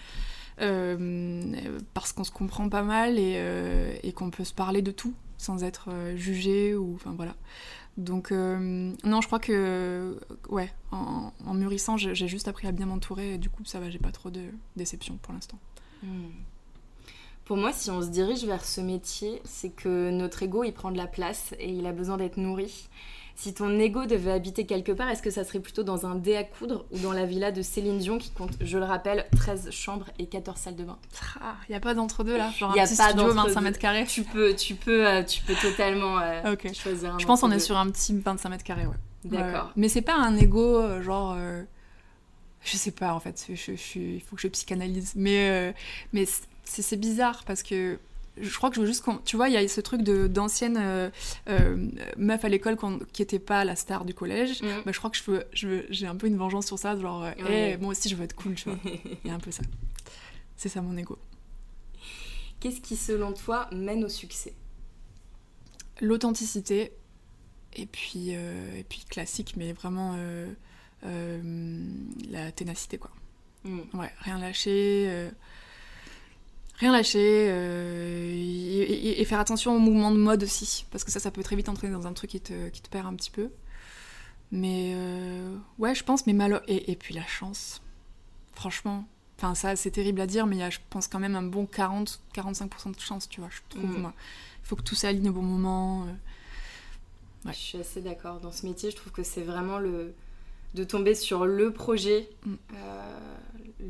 Euh, 0.61 1.53
parce 1.93 2.11
qu'on 2.13 2.23
se 2.23 2.31
comprend 2.31 2.67
pas 2.69 2.83
mal 2.83 3.17
et, 3.17 3.35
euh, 3.37 3.95
et 4.03 4.11
qu'on 4.11 4.29
peut 4.29 4.43
se 4.43 4.53
parler 4.53 4.81
de 4.81 4.91
tout 4.91 5.13
sans 5.37 5.63
être 5.63 5.89
euh, 5.91 6.15
jugé 6.15 6.75
ou 6.75 6.95
enfin 6.95 7.13
voilà. 7.15 7.35
Donc 7.97 8.31
euh, 8.31 8.93
non, 9.03 9.21
je 9.21 9.27
crois 9.27 9.39
que 9.39 10.19
ouais, 10.49 10.71
en, 10.91 11.31
en 11.45 11.53
mûrissant, 11.53 11.97
j'ai 11.97 12.27
juste 12.27 12.47
appris 12.47 12.67
à 12.67 12.71
bien 12.71 12.85
m'entourer 12.85 13.33
et 13.33 13.37
du 13.37 13.49
coup 13.49 13.65
ça 13.65 13.79
va, 13.79 13.89
j'ai 13.89 13.99
pas 13.99 14.11
trop 14.11 14.29
de 14.29 14.43
déception 14.75 15.17
pour 15.21 15.33
l'instant. 15.33 15.57
Hmm. 16.03 16.29
Pour 17.47 17.55
moi, 17.55 17.71
si 17.71 17.89
on 17.89 18.01
se 18.01 18.09
dirige 18.09 18.43
vers 18.43 18.65
ce 18.65 18.81
métier, 18.81 19.41
c'est 19.45 19.69
que 19.69 20.11
notre 20.11 20.43
ego, 20.43 20.65
il 20.65 20.73
prend 20.73 20.91
de 20.91 20.97
la 20.97 21.07
place 21.07 21.55
et 21.59 21.71
il 21.71 21.85
a 21.87 21.93
besoin 21.93 22.17
d'être 22.17 22.35
nourri. 22.35 22.89
Si 23.39 23.53
ton 23.53 23.77
ego 23.77 24.07
devait 24.07 24.31
habiter 24.31 24.65
quelque 24.65 24.91
part, 24.91 25.09
est-ce 25.09 25.21
que 25.21 25.29
ça 25.29 25.43
serait 25.43 25.59
plutôt 25.59 25.83
dans 25.83 26.07
un 26.07 26.15
dé 26.15 26.35
à 26.35 26.43
coudre 26.43 26.85
ou 26.91 26.97
dans 26.97 27.11
la 27.13 27.25
villa 27.27 27.51
de 27.51 27.61
Céline 27.61 27.99
Dion 27.99 28.17
qui 28.17 28.31
compte, 28.31 28.53
je 28.59 28.79
le 28.79 28.83
rappelle, 28.83 29.27
13 29.37 29.69
chambres 29.69 30.07
et 30.17 30.25
14 30.25 30.57
salles 30.57 30.75
de 30.75 30.83
bain? 30.83 30.97
Ah, 31.39 31.55
y 31.69 31.75
a 31.75 31.79
pas 31.79 31.93
d'entre-deux 31.93 32.35
là, 32.35 32.49
genre 32.57 32.75
Y 32.75 32.79
un 32.79 32.83
a 32.83 32.87
petit 32.87 32.95
pas 32.97 33.09
studio 33.09 33.23
d'entre-deux. 33.25 33.49
25 33.53 33.61
mètres 33.61 33.77
carrés. 33.79 34.05
Tu 34.07 34.23
peux, 34.23 34.55
tu 34.55 34.73
peux, 34.73 35.05
euh, 35.07 35.21
tu 35.23 35.43
peux 35.43 35.53
totalement 35.53 36.17
euh, 36.19 36.55
choisir 36.73 37.13
un 37.13 37.19
Je 37.19 37.27
pense 37.27 37.41
qu'on 37.41 37.51
est 37.51 37.59
sur 37.59 37.77
un 37.77 37.87
petit 37.91 38.17
25 38.17 38.49
mètres 38.49 38.63
carrés, 38.63 38.87
ouais. 38.87 38.95
D'accord. 39.23 39.71
Mais 39.75 39.87
c'est 39.87 40.01
pas 40.01 40.15
un 40.15 40.35
ego 40.35 40.77
euh, 40.81 41.03
genre. 41.03 41.37
je 42.63 42.75
sais 42.75 42.91
pas 42.91 43.13
en 43.13 43.19
fait, 43.19 43.45
je, 43.49 43.53
je, 43.55 43.75
je- 43.75 43.99
il 43.99 44.21
faut 44.21 44.35
que 44.35 44.41
je 44.41 44.47
psychanalyse. 44.47 45.13
Mais, 45.15 45.75
mais 46.11 46.25
c'est 46.63 46.99
bizarre 46.99 47.43
parce 47.45 47.61
que 47.61 47.99
je 48.41 48.55
crois 48.55 48.69
que 48.69 48.75
je 48.75 48.81
veux 48.81 48.87
juste 48.87 49.01
qu'on. 49.03 49.17
Tu 49.19 49.35
vois, 49.35 49.49
il 49.49 49.53
y 49.53 49.57
a 49.57 49.67
ce 49.67 49.81
truc 49.81 50.01
d'ancienne 50.01 50.77
euh, 50.79 51.09
euh, 51.49 51.89
meuf 52.17 52.43
à 52.45 52.49
l'école 52.49 52.77
qui 53.13 53.21
était 53.21 53.39
pas 53.39 53.63
la 53.65 53.75
star 53.75 54.05
du 54.05 54.13
collège. 54.13 54.61
Mhm. 54.61 54.83
Bah, 54.85 54.91
je 54.91 54.97
crois 54.97 55.09
que 55.09 55.17
je 55.17 55.23
veux, 55.31 55.43
je 55.53 55.67
veux- 55.67 55.85
j'ai 55.89 56.07
un 56.07 56.15
peu 56.15 56.27
une 56.27 56.37
vengeance 56.37 56.67
sur 56.67 56.77
ça, 56.79 56.95
genre, 56.99 57.21
Ouais. 57.21 57.73
Eh, 57.73 57.77
moi 57.77 57.91
aussi 57.91 58.09
je 58.09 58.15
veux 58.15 58.23
être 58.23 58.35
cool, 58.35 58.55
tu 58.55 58.69
vois. 58.69 58.79
Il 59.23 59.27
y 59.27 59.31
a 59.31 59.33
un 59.33 59.39
peu 59.39 59.51
ça. 59.51 59.63
C'est 60.55 60.69
ça 60.69 60.81
mon 60.81 60.95
ego. 60.97 61.17
Qu'est-ce 62.59 62.81
qui, 62.81 62.95
selon 62.95 63.33
toi, 63.33 63.69
mène 63.71 64.03
au 64.03 64.09
succès? 64.09 64.53
L'authenticité, 66.01 66.91
et 67.73 67.85
puis, 67.85 68.35
euh, 68.35 68.77
et 68.79 68.83
puis 68.83 69.03
classique, 69.09 69.53
mais 69.57 69.73
vraiment 69.73 70.15
euh, 70.17 70.47
euh, 71.05 71.83
la 72.29 72.51
ténacité, 72.51 72.97
quoi. 72.97 73.11
Hmm. 73.63 73.81
Ouais, 73.93 74.11
rien 74.19 74.37
lâcher. 74.39 75.29
Rien 76.77 76.91
lâcher. 76.91 77.47
euh, 77.49 78.31
et, 78.33 78.81
et- 78.81 79.21
et 79.21 79.25
faire 79.25 79.39
attention 79.39 79.75
aux 79.75 79.79
mouvements 79.79 80.11
de 80.11 80.17
mode 80.17 80.43
aussi. 80.43 80.85
Parce 80.91 81.03
que 81.03 81.11
ça, 81.11 81.19
ça 81.19 81.31
peut 81.31 81.43
très 81.43 81.55
vite 81.55 81.69
entraîner 81.69 81.93
dans 81.93 82.07
un 82.07 82.13
truc 82.13 82.29
qui 82.31 82.41
te, 82.41 82.69
qui 82.69 82.81
te 82.81 82.89
perd 82.89 83.05
un 83.07 83.13
petit 83.15 83.31
peu. 83.31 83.49
Mais 84.51 84.93
euh, 84.95 85.55
ouais, 85.77 85.93
je 85.95 86.03
pense, 86.03 86.25
mais 86.27 86.33
malo 86.33 86.57
et, 86.67 86.91
et 86.91 86.95
puis 86.95 87.13
la 87.13 87.25
chance. 87.25 87.81
Franchement. 88.53 89.05
Enfin, 89.37 89.53
ça, 89.53 89.75
c'est 89.75 89.91
terrible 89.91 90.21
à 90.21 90.25
dire, 90.25 90.47
mais 90.47 90.55
il 90.55 90.59
y 90.59 90.63
a, 90.63 90.69
je 90.71 90.79
pense, 90.89 91.07
quand 91.07 91.19
même 91.19 91.35
un 91.35 91.43
bon 91.43 91.65
40-45% 91.65 92.95
de 92.95 92.99
chance, 92.99 93.29
tu 93.29 93.39
vois, 93.39 93.49
je 93.51 93.59
trouve, 93.69 93.85
Mm. 93.97 94.01
moi. 94.01 94.13
Il 94.63 94.67
faut 94.67 94.75
que 94.75 94.81
tout 94.81 94.95
s'aligne 94.95 95.29
au 95.29 95.33
bon 95.33 95.43
moment. 95.43 96.03
euh. 96.05 96.11
Ouais. 97.45 97.53
Je 97.53 97.57
suis 97.59 97.77
assez 97.77 98.01
d'accord. 98.01 98.39
Dans 98.39 98.51
ce 98.51 98.65
métier, 98.65 98.89
je 98.89 98.95
trouve 98.95 99.11
que 99.13 99.21
c'est 99.23 99.43
vraiment 99.43 99.77
le 99.77 100.15
de 100.77 100.83
tomber 100.83 101.15
sur 101.15 101.45
le 101.45 101.71
projet, 101.73 102.29
Mm. 102.45 102.53
euh, 102.75 103.03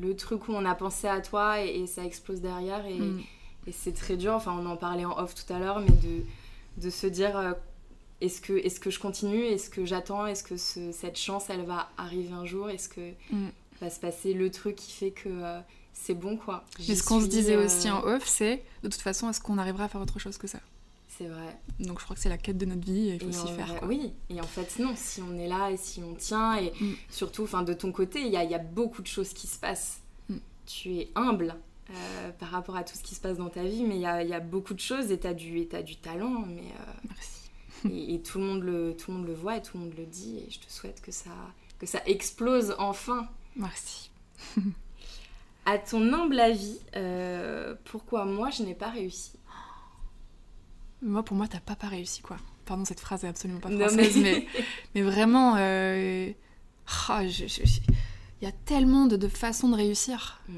le 0.01 0.15
truc 0.15 0.47
où 0.47 0.53
on 0.53 0.65
a 0.65 0.73
pensé 0.75 1.07
à 1.07 1.21
toi 1.21 1.61
et, 1.61 1.81
et 1.81 1.87
ça 1.87 2.03
explose 2.03 2.41
derrière. 2.41 2.85
Et, 2.85 2.97
Mm. 2.99 3.21
et 3.67 3.71
c'est 3.71 3.93
très 3.93 4.17
dur. 4.17 4.33
Enfin, 4.33 4.55
on 4.59 4.65
en 4.65 4.77
parlait 4.77 5.05
en 5.05 5.17
off 5.19 5.35
tout 5.35 5.51
à 5.53 5.59
l'heure, 5.59 5.79
mais 5.79 5.91
de, 5.91 6.23
de 6.83 6.89
se 6.89 7.07
dire 7.07 7.37
euh, 7.37 7.51
est-ce 8.21 8.41
que, 8.41 8.53
est 8.53 8.79
que 8.79 8.89
je 8.89 8.99
continue? 8.99 9.43
Est-ce 9.43 9.69
que 9.69 9.85
j'attends? 9.85 10.25
Est-ce 10.25 10.43
que 10.43 10.57
ce- 10.57 10.91
cette 10.91 11.17
chance, 11.17 11.49
elle 11.49 11.65
va 11.65 11.89
arriver 11.97 12.31
un 12.33 12.45
jour? 12.45 12.69
Est-ce 12.69 12.89
que 12.89 13.11
Mm. 13.31 13.47
va 13.81 13.89
se 13.89 13.99
passer 13.99 14.33
le 14.33 14.49
truc 14.49 14.75
qui 14.75 14.91
fait 14.91 15.11
que 15.11 15.29
euh, 15.29 15.59
c'est 15.93 16.13
bon, 16.13 16.37
quoi? 16.37 16.63
Mais 16.87 16.95
ce 16.95 17.03
qu'on 17.03 17.19
se 17.21 17.27
disait 17.27 17.57
aussi 17.57 17.89
en 17.89 18.01
off, 18.03 18.25
c'est 18.25 18.63
de 18.83 18.87
toute 18.89 19.01
façon, 19.01 19.29
est-ce 19.29 19.41
qu'on 19.41 19.57
arrivera 19.57 19.85
à 19.85 19.87
faire 19.89 20.01
autre 20.01 20.19
chose 20.19 20.37
que 20.37 20.47
ça? 20.47 20.59
C'est 21.17 21.27
vrai. 21.27 21.57
Donc 21.79 21.99
je 21.99 22.03
crois 22.03 22.15
que 22.15 22.21
c'est 22.21 22.29
la 22.29 22.37
quête 22.37 22.57
de 22.57 22.65
notre 22.65 22.85
vie 22.85 23.09
et 23.09 23.15
il 23.15 23.19
faut 23.19 23.31
s'y 23.31 23.47
faire. 23.53 23.79
quoi. 23.79 23.87
Oui, 23.87 24.13
et 24.29 24.39
en 24.39 24.45
fait, 24.45 24.77
non, 24.79 24.93
si 24.95 25.21
on 25.21 25.37
est 25.39 25.47
là 25.47 25.71
et 25.71 25.77
si 25.77 26.01
on 26.03 26.13
tient, 26.13 26.55
et 26.57 26.71
Mm. 26.79 26.93
surtout, 27.09 27.43
enfin, 27.43 27.63
de 27.63 27.73
ton 27.73 27.91
côté, 27.91 28.21
il 28.21 28.27
y 28.31 28.37
a, 28.37 28.43
il 28.43 28.51
y 28.51 28.55
a 28.55 28.59
beaucoup 28.59 29.01
de 29.01 29.07
choses 29.07 29.33
qui 29.33 29.47
se 29.47 29.57
passent. 29.57 30.01
Mm. 30.29 30.35
Tu 30.67 30.95
es 30.97 31.09
humble 31.15 31.55
euh, 31.89 32.31
par 32.33 32.49
rapport 32.49 32.75
à 32.75 32.83
tout 32.83 32.95
ce 32.95 33.01
qui 33.01 33.15
se 33.15 33.21
passe 33.21 33.37
dans 33.37 33.49
ta 33.49 33.63
vie, 33.63 33.83
mais 33.83 33.95
il 33.95 34.01
y 34.01 34.05
a, 34.05 34.21
il 34.21 34.29
y 34.29 34.33
a 34.33 34.39
beaucoup 34.39 34.73
de 34.75 34.79
choses 34.79 35.11
et 35.11 35.19
tu 35.19 35.25
as, 35.27 35.33
du 35.33 35.95
talent, 35.95 36.43
mais, 36.47 36.63
Merci. 37.07 37.49
euh, 37.85 37.89
et, 37.91 38.13
et 38.15 38.21
tout, 38.21 38.37
le 38.39 38.45
monde 38.45 38.61
le, 38.63 38.95
tout 38.95 39.09
le 39.11 39.17
monde 39.17 39.27
le 39.27 39.33
voit 39.33 39.57
et 39.57 39.61
tout 39.61 39.77
le 39.77 39.85
monde 39.85 39.93
le 39.97 40.05
dit, 40.05 40.37
et 40.37 40.51
je 40.51 40.59
te 40.59 40.71
souhaite 40.71 41.01
que 41.01 41.11
ça, 41.11 41.31
que 41.79 41.85
ça 41.87 42.01
explose 42.05 42.75
enfin. 42.77 43.27
Merci. 43.55 44.11
À 45.65 45.77
ton 45.77 46.13
humble 46.13 46.39
avis, 46.39 46.79
euh, 46.95 47.75
pourquoi 47.83 48.23
moi 48.23 48.49
je 48.51 48.63
n'ai 48.63 48.73
pas 48.73 48.89
réussi? 48.89 49.33
Moi, 51.01 51.23
pour 51.23 51.37
moi, 51.37 51.47
t'as 51.47 51.59
pas 51.59 51.75
pas 51.75 51.87
réussi, 51.87 52.21
quoi. 52.21 52.37
Pardon, 52.65 52.83
cette 52.85 52.99
phrase 52.99 53.23
est 53.23 53.27
absolument 53.27 53.59
pas 53.59 53.69
Non, 53.69 53.87
française, 53.87 54.17
mais... 54.17 54.45
mais, 54.95 55.01
vraiment, 55.01 55.55
euh, 55.57 56.31
je- 56.87 57.27
je- 57.27 57.47
je- 57.65 57.79
il 58.41 58.45
y 58.45 58.47
a 58.47 58.51
tellement 58.51 59.05
de, 59.05 59.15
de 59.15 59.27
façons 59.27 59.69
de 59.69 59.75
réussir. 59.75 60.41
Mm. 60.49 60.53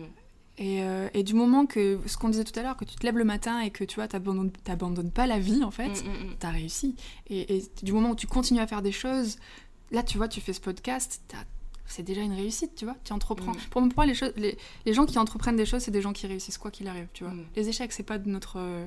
Et, 0.57 0.83
euh, 0.83 1.07
et 1.13 1.23
du 1.23 1.33
moment 1.33 1.65
que, 1.65 1.99
ce 2.05 2.17
qu'on 2.17 2.29
disait 2.29 2.43
tout 2.43 2.57
à 2.59 2.63
l'heure, 2.63 2.75
que 2.75 2.83
tu 2.83 2.95
te 2.95 3.05
lèves 3.05 3.17
le 3.17 3.23
matin 3.23 3.61
et 3.61 3.69
que 3.71 3.83
tu 3.85 3.95
vois, 3.95 4.07
t'abandonnes, 4.09 4.51
t'abandonnes 4.51 5.11
pas 5.11 5.25
la 5.27 5.39
vie, 5.39 5.63
en 5.63 5.71
fait, 5.71 6.03
Mm, 6.03 6.07
mm, 6.09 6.35
t'as 6.39 6.49
réussi. 6.51 6.95
Et, 7.29 7.57
et 7.57 7.63
du 7.83 7.93
moment 7.93 8.11
où 8.11 8.15
tu 8.15 8.27
continues 8.27 8.59
à 8.59 8.67
faire 8.67 8.81
des 8.81 8.91
choses, 8.91 9.37
là, 9.91 10.03
tu 10.03 10.17
vois, 10.17 10.27
tu 10.27 10.41
fais 10.41 10.51
ce 10.53 10.59
podcast, 10.61 11.21
t'as- 11.29 11.37
c'est 11.85 12.03
déjà 12.03 12.21
une 12.21 12.33
réussite, 12.33 12.75
tu 12.75 12.85
vois, 12.85 12.95
tu 13.03 13.13
entreprends. 13.13 13.53
Pour 13.71 13.81
moi, 13.81 14.05
les, 14.05 14.13
choses, 14.13 14.33
les, 14.35 14.57
les 14.85 14.93
gens 14.93 15.05
qui 15.05 15.17
entreprennent 15.17 15.55
des 15.55 15.65
choses, 15.65 15.81
c'est 15.83 15.91
des 15.91 16.01
gens 16.01 16.13
qui 16.13 16.27
réussissent, 16.27 16.57
quoi 16.57 16.71
qu'il 16.71 16.87
arrive, 16.87 17.07
tu 17.13 17.23
vois. 17.23 17.33
Les 17.55 17.69
échecs, 17.69 17.91
c'est 17.93 18.03
pas 18.03 18.17
de 18.19 18.29
notre... 18.29 18.57
euh, 18.59 18.85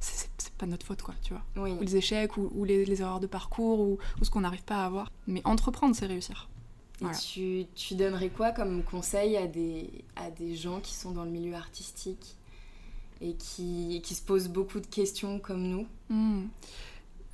c'est 0.00 0.28
pas 0.58 0.66
de 0.66 0.72
notre 0.72 0.84
faute, 0.86 1.00
quoi, 1.02 1.14
tu 1.22 1.32
vois. 1.34 1.42
Oui. 1.56 1.72
Ou 1.78 1.80
les 1.82 1.96
échecs, 1.96 2.36
ou, 2.36 2.50
ou 2.54 2.64
les, 2.64 2.84
les 2.84 3.00
erreurs 3.00 3.20
de 3.20 3.26
parcours, 3.26 3.80
ou, 3.80 3.98
ou 4.20 4.24
ce 4.24 4.30
qu'on 4.30 4.40
n'arrive 4.42 4.64
pas 4.64 4.82
à 4.82 4.86
avoir. 4.86 5.10
Mais 5.26 5.40
entreprendre, 5.44 5.94
c'est 5.96 6.06
réussir. 6.06 6.48
Et 7.00 7.04
Voilà. 7.04 7.16
tu, 7.16 7.64
tu 7.76 7.94
donnerais 7.94 8.28
quoi 8.28 8.50
comme 8.52 8.82
conseil 8.82 9.36
à 9.36 9.46
des, 9.46 9.88
à 10.16 10.30
des 10.30 10.54
gens 10.56 10.80
qui 10.80 10.94
sont 10.94 11.12
dans 11.12 11.24
le 11.24 11.30
milieu 11.30 11.54
artistique 11.54 12.34
et 13.20 13.34
qui, 13.34 14.00
qui 14.04 14.14
se 14.14 14.22
posent 14.22 14.48
beaucoup 14.48 14.80
de 14.80 14.86
questions 14.86 15.38
comme 15.38 15.62
nous? 15.62 15.86
Hmm. 16.10 16.46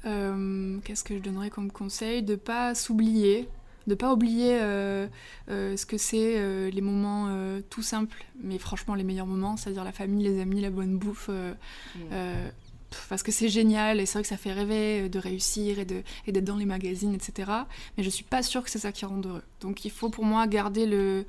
Euh, 0.07 0.79
Qu'est-ce 0.85 1.05
que 1.05 1.17
je 1.17 1.23
donnerais 1.23 1.51
comme 1.51 1.71
conseil? 1.71 2.23
De 2.23 2.35
pas 2.37 2.75
s'oublier, 2.75 3.49
de 3.87 3.95
pas 3.95 4.13
oublier 4.13 4.59
euh, 4.61 5.07
euh, 5.49 5.77
ce 5.79 5.87
que 5.87 5.97
c'est 5.97 6.35
euh, 6.39 6.69
les 6.71 6.81
moments 6.83 7.35
tout 7.71 7.83
simples, 7.83 8.25
mais 8.43 8.59
franchement 8.59 8.95
les 8.95 9.05
meilleurs 9.05 9.27
moments, 9.27 9.57
c'est-à-dire 9.57 9.85
la 9.85 9.93
famille, 9.93 10.25
les 10.25 10.41
amis, 10.41 10.61
la 10.61 10.71
bonne 10.71 10.99
bouffe. 10.99 11.29
euh, 11.31 11.55
Mm. 11.97 11.99
euh, 12.13 12.49
pff, 12.49 12.64
parce 13.09 13.23
que 13.23 13.33
c'est 13.33 13.49
génial 13.49 14.01
et 14.01 14.07
c'est 14.07 14.15
vrai 14.15 14.23
que 14.23 14.29
ça 14.29 14.37
fait 14.37 14.53
rêver 14.53 15.03
euh, 15.03 15.09
de 15.09 15.19
réussir 15.19 15.79
et 15.79 15.85
de- 15.85 16.03
et 16.27 16.33
d'être 16.33 16.45
dans 16.45 16.57
les 16.57 16.65
magazines, 16.67 17.15
etc. 17.15 17.51
Mais 17.97 18.03
je 18.05 18.11
suis 18.11 18.25
pas 18.25 18.43
sûre 18.43 18.63
que 18.63 18.71
c'est 18.71 18.79
ça 18.79 18.93
qui 18.93 19.05
rend 19.05 19.21
heureux. 19.25 19.43
Donc 19.61 19.85
il 19.85 19.91
faut 19.91 20.11
pour 20.11 20.25
moi 20.25 20.47
garder 20.47 20.87
le 20.87 21.27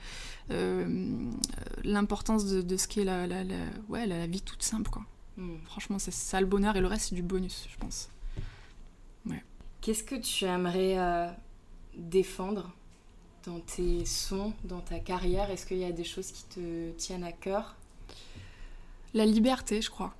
euh, 0.51 0.85
l'importance 1.83 2.45
de, 2.45 2.61
de 2.61 2.77
ce 2.77 2.87
qu'est 2.87 3.03
la, 3.03 3.25
la, 3.27 3.43
la- 3.43 3.55
ouais, 3.89 4.05
la, 4.05 4.17
la 4.19 4.27
vie 4.27 4.41
toute 4.41 4.63
simple. 4.63 4.89
Quoi. 4.89 5.03
Mm. 5.37 5.55
Franchement, 5.65 5.99
c'est 5.99 6.13
ça 6.13 6.39
le 6.39 6.47
bonheur 6.47 6.75
et 6.75 6.81
le 6.81 6.87
reste 6.87 7.09
c'est 7.09 7.15
du 7.15 7.23
bonus, 7.23 7.67
je 7.71 7.77
pense. 7.77 8.09
Qu'est-ce 9.81 10.03
que 10.03 10.15
tu 10.15 10.45
aimerais 10.45 10.97
euh, 10.97 11.27
défendre 11.95 12.71
dans 13.45 13.59
tes 13.59 14.03
sons, 14.05 14.51
dans 14.63 14.79
ta 14.81 14.97
carrière? 14.97 15.51
Est-ce 15.51 15.67
qu'il 15.67 15.77
y 15.77 15.85
a 15.85 15.91
des 15.91 16.03
choses 16.03 16.31
qui 16.31 16.43
te 16.45 16.89
tiennent 16.93 17.23
à 17.23 17.31
cœur? 17.31 17.75
La 19.13 19.27
liberté, 19.27 19.83
je 19.83 19.91
crois. 19.91 20.15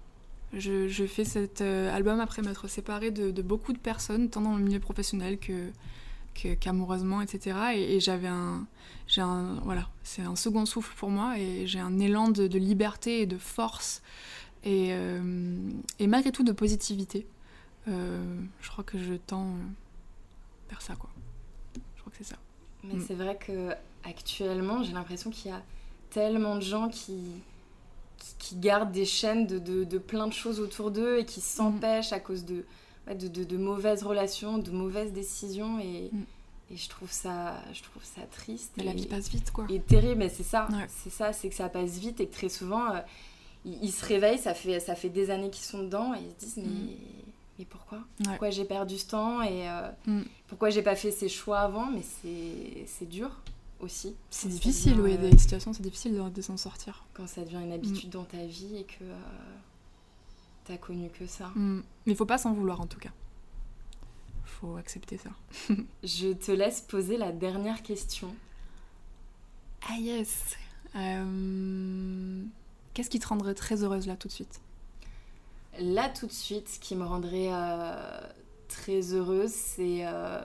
Je, 0.54 1.06
fais 1.06 1.26
cet 1.26 1.62
album 1.62 2.20
après 2.20 2.42
m'être 2.42 2.68
séparée 2.68 3.12
de, 3.12 3.42
beaucoup 3.42 3.74
de 3.74 3.78
personnes, 3.78 4.30
tant 4.30 4.42
dans 4.42 4.56
le 4.56 4.64
milieu 4.64 4.80
professionnel 4.80 5.38
que 5.38 5.72
qu'amoureusement, 6.60 7.22
etc. 7.22 7.58
Et, 7.76 8.00
j'avais 8.02 8.28
un, 8.28 8.68
j'ai 9.08 9.22
un, 9.22 9.56
voilà, 9.64 9.88
c'est 10.04 10.22
un 10.22 10.36
second 10.36 10.66
souffle 10.66 10.94
pour 10.98 11.10
moi 11.10 11.40
et 11.40 11.66
j'ai 11.66 11.80
un 11.80 11.98
élan 12.00 12.30
de, 12.30 12.46
liberté 12.58 13.22
et 13.22 13.26
de 13.26 13.38
force 13.38 14.02
et, 14.66 14.90
et 16.00 16.08
malgré 16.08 16.32
tout 16.32 16.44
de 16.44 16.52
positivité. 16.52 17.26
je 17.88 18.70
crois 18.70 18.84
que 18.84 18.98
je 18.98 19.14
tends 19.14 19.56
vers 20.70 20.82
ça, 20.82 20.96
quoi. 20.96 21.10
Je 21.96 22.02
crois 22.02 22.12
que 22.12 22.18
c'est 22.18 22.32
ça. 22.32 22.38
Mais 22.84 22.96
mm. 22.96 23.04
c'est 23.08 23.16
vrai 23.16 23.38
que 23.38 23.72
actuellement, 24.04 24.84
j'ai 24.84 24.94
l'impression 24.94 25.30
qu'il 25.30 25.52
y 25.52 25.54
a 25.54 25.62
tellement 26.10 26.56
de 26.56 26.62
gens 26.62 26.90
qui, 26.90 27.20
qui, 28.40 28.56
gardent 28.56 28.92
des 28.92 29.06
chaînes 29.06 29.48
de, 29.48 29.84
de, 29.84 29.98
plein 29.98 30.28
de 30.28 30.34
choses 30.34 30.60
autour 30.60 30.92
d'eux 30.92 31.20
et 31.20 31.26
qui 31.26 31.40
mm. 31.40 31.44
s'empêchent 31.44 32.14
à 32.14 32.20
cause 32.20 32.46
de, 32.46 32.66
de, 33.08 33.44
de, 33.44 33.58
mauvaises 33.58 34.04
relations, 34.04 34.58
de 34.58 34.72
mauvaises 34.72 35.14
décisions. 35.14 35.80
Et, 35.80 36.10
mm. 36.12 36.24
et, 36.72 36.78
je, 36.78 36.90
trouve 36.90 37.12
ça, 37.12 37.56
je 37.74 37.84
trouve 37.84 38.04
ça 38.04 38.22
triste. 38.32 38.74
Mais 38.78 38.84
la 38.84 38.94
vie 38.94 39.08
passe 39.08 39.30
vite, 39.30 39.52
quoi. 39.52 39.66
Et 39.70 39.80
terrible, 39.80 40.20
mais 40.20 40.30
c'est 40.30 40.44
ça. 40.44 40.68
C'est 40.88 41.12
ça, 41.12 41.34
c'est 41.34 41.50
que 41.50 41.56
ça 41.56 41.70
passe 41.70 41.98
vite 41.98 42.20
et 42.20 42.28
que 42.28 42.34
très 42.34 42.50
souvent, 42.50 42.92
euh, 42.92 43.00
ils, 43.66 43.92
se 43.92 44.06
réveillent, 44.06 44.40
ça 44.40 44.54
fait, 44.54 44.80
ça 44.80 44.96
fait 44.96 45.10
des 45.10 45.30
années 45.32 45.50
qu'ils 45.50 45.66
sont 45.66 45.84
dedans 45.84 46.14
et 46.14 46.20
ils 46.20 46.32
se 46.32 46.46
disent, 46.46 46.58
mais 46.66 46.98
mais 47.58 47.66
pourquoi? 47.66 48.00
Pourquoi 48.24 48.50
j'ai 48.50 48.66
perdu 48.66 48.98
ce 48.98 49.08
temps 49.08 49.42
et 49.42 49.70
euh, 49.70 49.90
mm. 50.08 50.24
pourquoi 50.48 50.70
j'ai 50.70 50.82
pas 50.82 50.96
fait 50.96 51.12
ces 51.12 51.30
choix 51.30 51.60
avant? 51.60 51.90
Mais 51.90 52.02
c'est 52.86 53.08
dur 53.08 53.32
aussi. 53.86 54.16
C'est 54.30 54.50
difficile, 54.50 55.00
oui, 55.00 55.14
euh, 55.14 55.30
des 55.30 55.38
situations, 55.38 55.74
c'est 55.74 55.82
difficile 55.82 56.22
de, 56.34 56.42
s'en 56.42 56.58
sortir. 56.58 57.06
Quand 57.14 57.28
ça 57.28 57.44
devient 57.44 57.62
une 57.64 57.72
habitude 57.72 58.10
mm. 58.10 58.12
dans 58.12 58.24
ta 58.24 58.46
vie 58.46 58.78
et 58.78 58.84
que 58.84 59.04
euh, 59.04 59.16
t'as 60.66 60.78
connu 60.78 61.10
que 61.10 61.26
ça. 61.26 61.48
Mm. 61.56 61.84
Mais 62.06 62.12
il 62.14 62.16
faut 62.16 62.26
pas 62.26 62.38
s'en 62.38 62.54
vouloir 62.54 62.82
en 62.82 62.88
tout 62.88 63.00
cas. 63.00 63.12
Faut 64.44 64.76
accepter 64.78 65.18
ça. 65.18 65.30
Je 66.04 66.34
te 66.34 66.52
laisse 66.52 66.82
poser 66.82 67.18
la 67.18 67.32
dernière 67.32 67.82
question. 67.84 68.36
Ah 69.88 69.98
yes 69.98 70.58
Qu'est-ce 72.94 73.10
qui 73.10 73.20
te 73.20 73.28
rendrait 73.28 73.54
très 73.54 73.84
heureuse 73.84 74.08
là 74.08 74.16
tout 74.16 74.30
de 74.30 74.34
suite? 74.34 74.62
Là, 75.80 76.08
tout 76.10 76.28
de 76.28 76.32
suite, 76.32 76.70
ce 76.70 76.80
qui 76.80 76.96
me 76.96 77.04
rendrait 77.04 77.50
euh, 77.52 78.22
très 78.70 79.14
heureuse, 79.14 79.52
c'est 79.52 80.06
euh, 80.06 80.42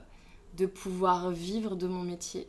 de 0.56 0.66
pouvoir 0.66 1.30
vivre 1.30 1.76
de 1.76 1.87
mon 1.87 2.02
métier. 2.02 2.49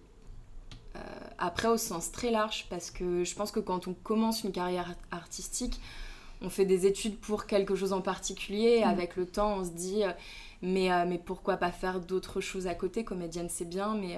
Euh, 0.95 0.99
après, 1.37 1.67
au 1.67 1.77
sens 1.77 2.11
très 2.11 2.31
large, 2.31 2.67
parce 2.69 2.91
que 2.91 3.23
je 3.23 3.35
pense 3.35 3.51
que 3.51 3.59
quand 3.59 3.87
on 3.87 3.93
commence 3.93 4.43
une 4.43 4.51
carrière 4.51 4.95
artistique, 5.11 5.79
on 6.41 6.49
fait 6.49 6.65
des 6.65 6.85
études 6.85 7.17
pour 7.17 7.45
quelque 7.45 7.75
chose 7.75 7.93
en 7.93 8.01
particulier. 8.01 8.81
Mm. 8.81 8.89
Avec 8.89 9.15
le 9.15 9.25
temps, 9.25 9.57
on 9.57 9.65
se 9.65 9.71
dit, 9.71 10.03
mais, 10.61 10.89
mais 11.05 11.17
pourquoi 11.17 11.57
pas 11.57 11.71
faire 11.71 11.99
d'autres 11.99 12.41
choses 12.41 12.67
à 12.67 12.75
côté? 12.75 13.03
Comédienne, 13.03 13.47
c'est 13.49 13.69
bien, 13.69 13.95
mais, 13.95 14.17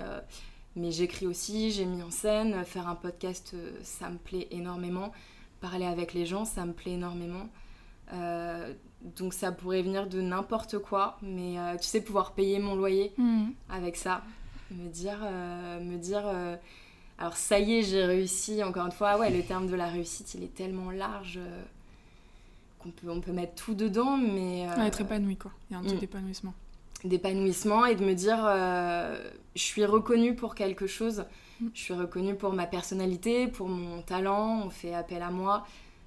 mais 0.75 0.91
j'écris 0.91 1.27
aussi, 1.27 1.71
j'ai 1.71 1.85
mis 1.85 2.01
en 2.01 2.11
scène. 2.11 2.63
Faire 2.65 2.87
un 2.87 2.95
podcast, 2.95 3.55
ça 3.83 4.09
me 4.09 4.17
plaît 4.17 4.47
énormément. 4.51 5.11
Parler 5.59 5.85
avec 5.85 6.13
les 6.13 6.25
gens, 6.25 6.45
ça 6.45 6.65
me 6.65 6.73
plaît 6.73 6.93
énormément. 6.93 7.49
Euh, 8.11 8.73
donc 9.17 9.33
ça 9.33 9.51
pourrait 9.51 9.81
venir 9.81 10.07
de 10.07 10.21
n'importe 10.21 10.79
quoi, 10.79 11.17
mais 11.21 11.59
euh, 11.59 11.77
tu 11.77 11.87
sais, 11.87 12.01
pouvoir 12.01 12.33
payer 12.33 12.59
mon 12.59 12.75
loyer 12.75 13.13
hmm. 13.17 13.49
avec 13.69 13.95
ça. 13.95 14.21
Me 14.71 14.87
dire, 14.89 15.19
euh, 15.23 15.79
me 15.79 15.97
dire 15.97 16.23
alors 17.17 17.37
ça 17.37 17.59
y 17.59 17.79
est, 17.79 17.83
j'ai 17.83 18.05
réussi, 18.05 18.63
encore 18.63 18.85
une 18.85 18.91
fois, 18.91 19.17
ouais, 19.19 19.29
le 19.29 19.43
terme 19.43 19.67
de 19.67 19.75
la 19.75 19.87
réussite, 19.87 20.33
il 20.33 20.43
est 20.43 20.53
tellement 20.53 20.91
large 20.91 21.39
qu'on 22.79 22.89
peut, 22.89 23.09
on 23.09 23.21
peut 23.21 23.31
mettre 23.31 23.55
tout 23.55 23.75
dedans, 23.75 24.17
mais... 24.17 24.61
être 24.85 25.01
épanoui, 25.01 25.37
quoi. 25.37 25.51
Il 25.69 25.73
y 25.73 25.75
a 25.75 25.79
un 25.79 25.83
petit 25.83 25.95
hmm. 25.95 26.03
épanouissement. 26.03 26.53
D'épanouissement 27.03 27.85
et 27.85 27.95
de 27.95 28.03
me 28.03 28.13
dire, 28.13 28.39
je 29.55 29.61
suis 29.61 29.85
reconnue 29.85 30.35
pour 30.35 30.55
quelque 30.55 30.87
chose, 30.87 31.25
hmm. 31.61 31.67
je 31.73 31.79
suis 31.79 31.93
reconnue 31.93 32.35
pour 32.35 32.53
ma 32.53 32.65
personnalité, 32.65 33.47
pour 33.47 33.69
mon 33.69 34.01
talent, 34.01 34.63
on 34.65 34.69
fait 34.69 34.93
appel 34.93 35.21
à 35.21 35.29
moi. 35.29 35.65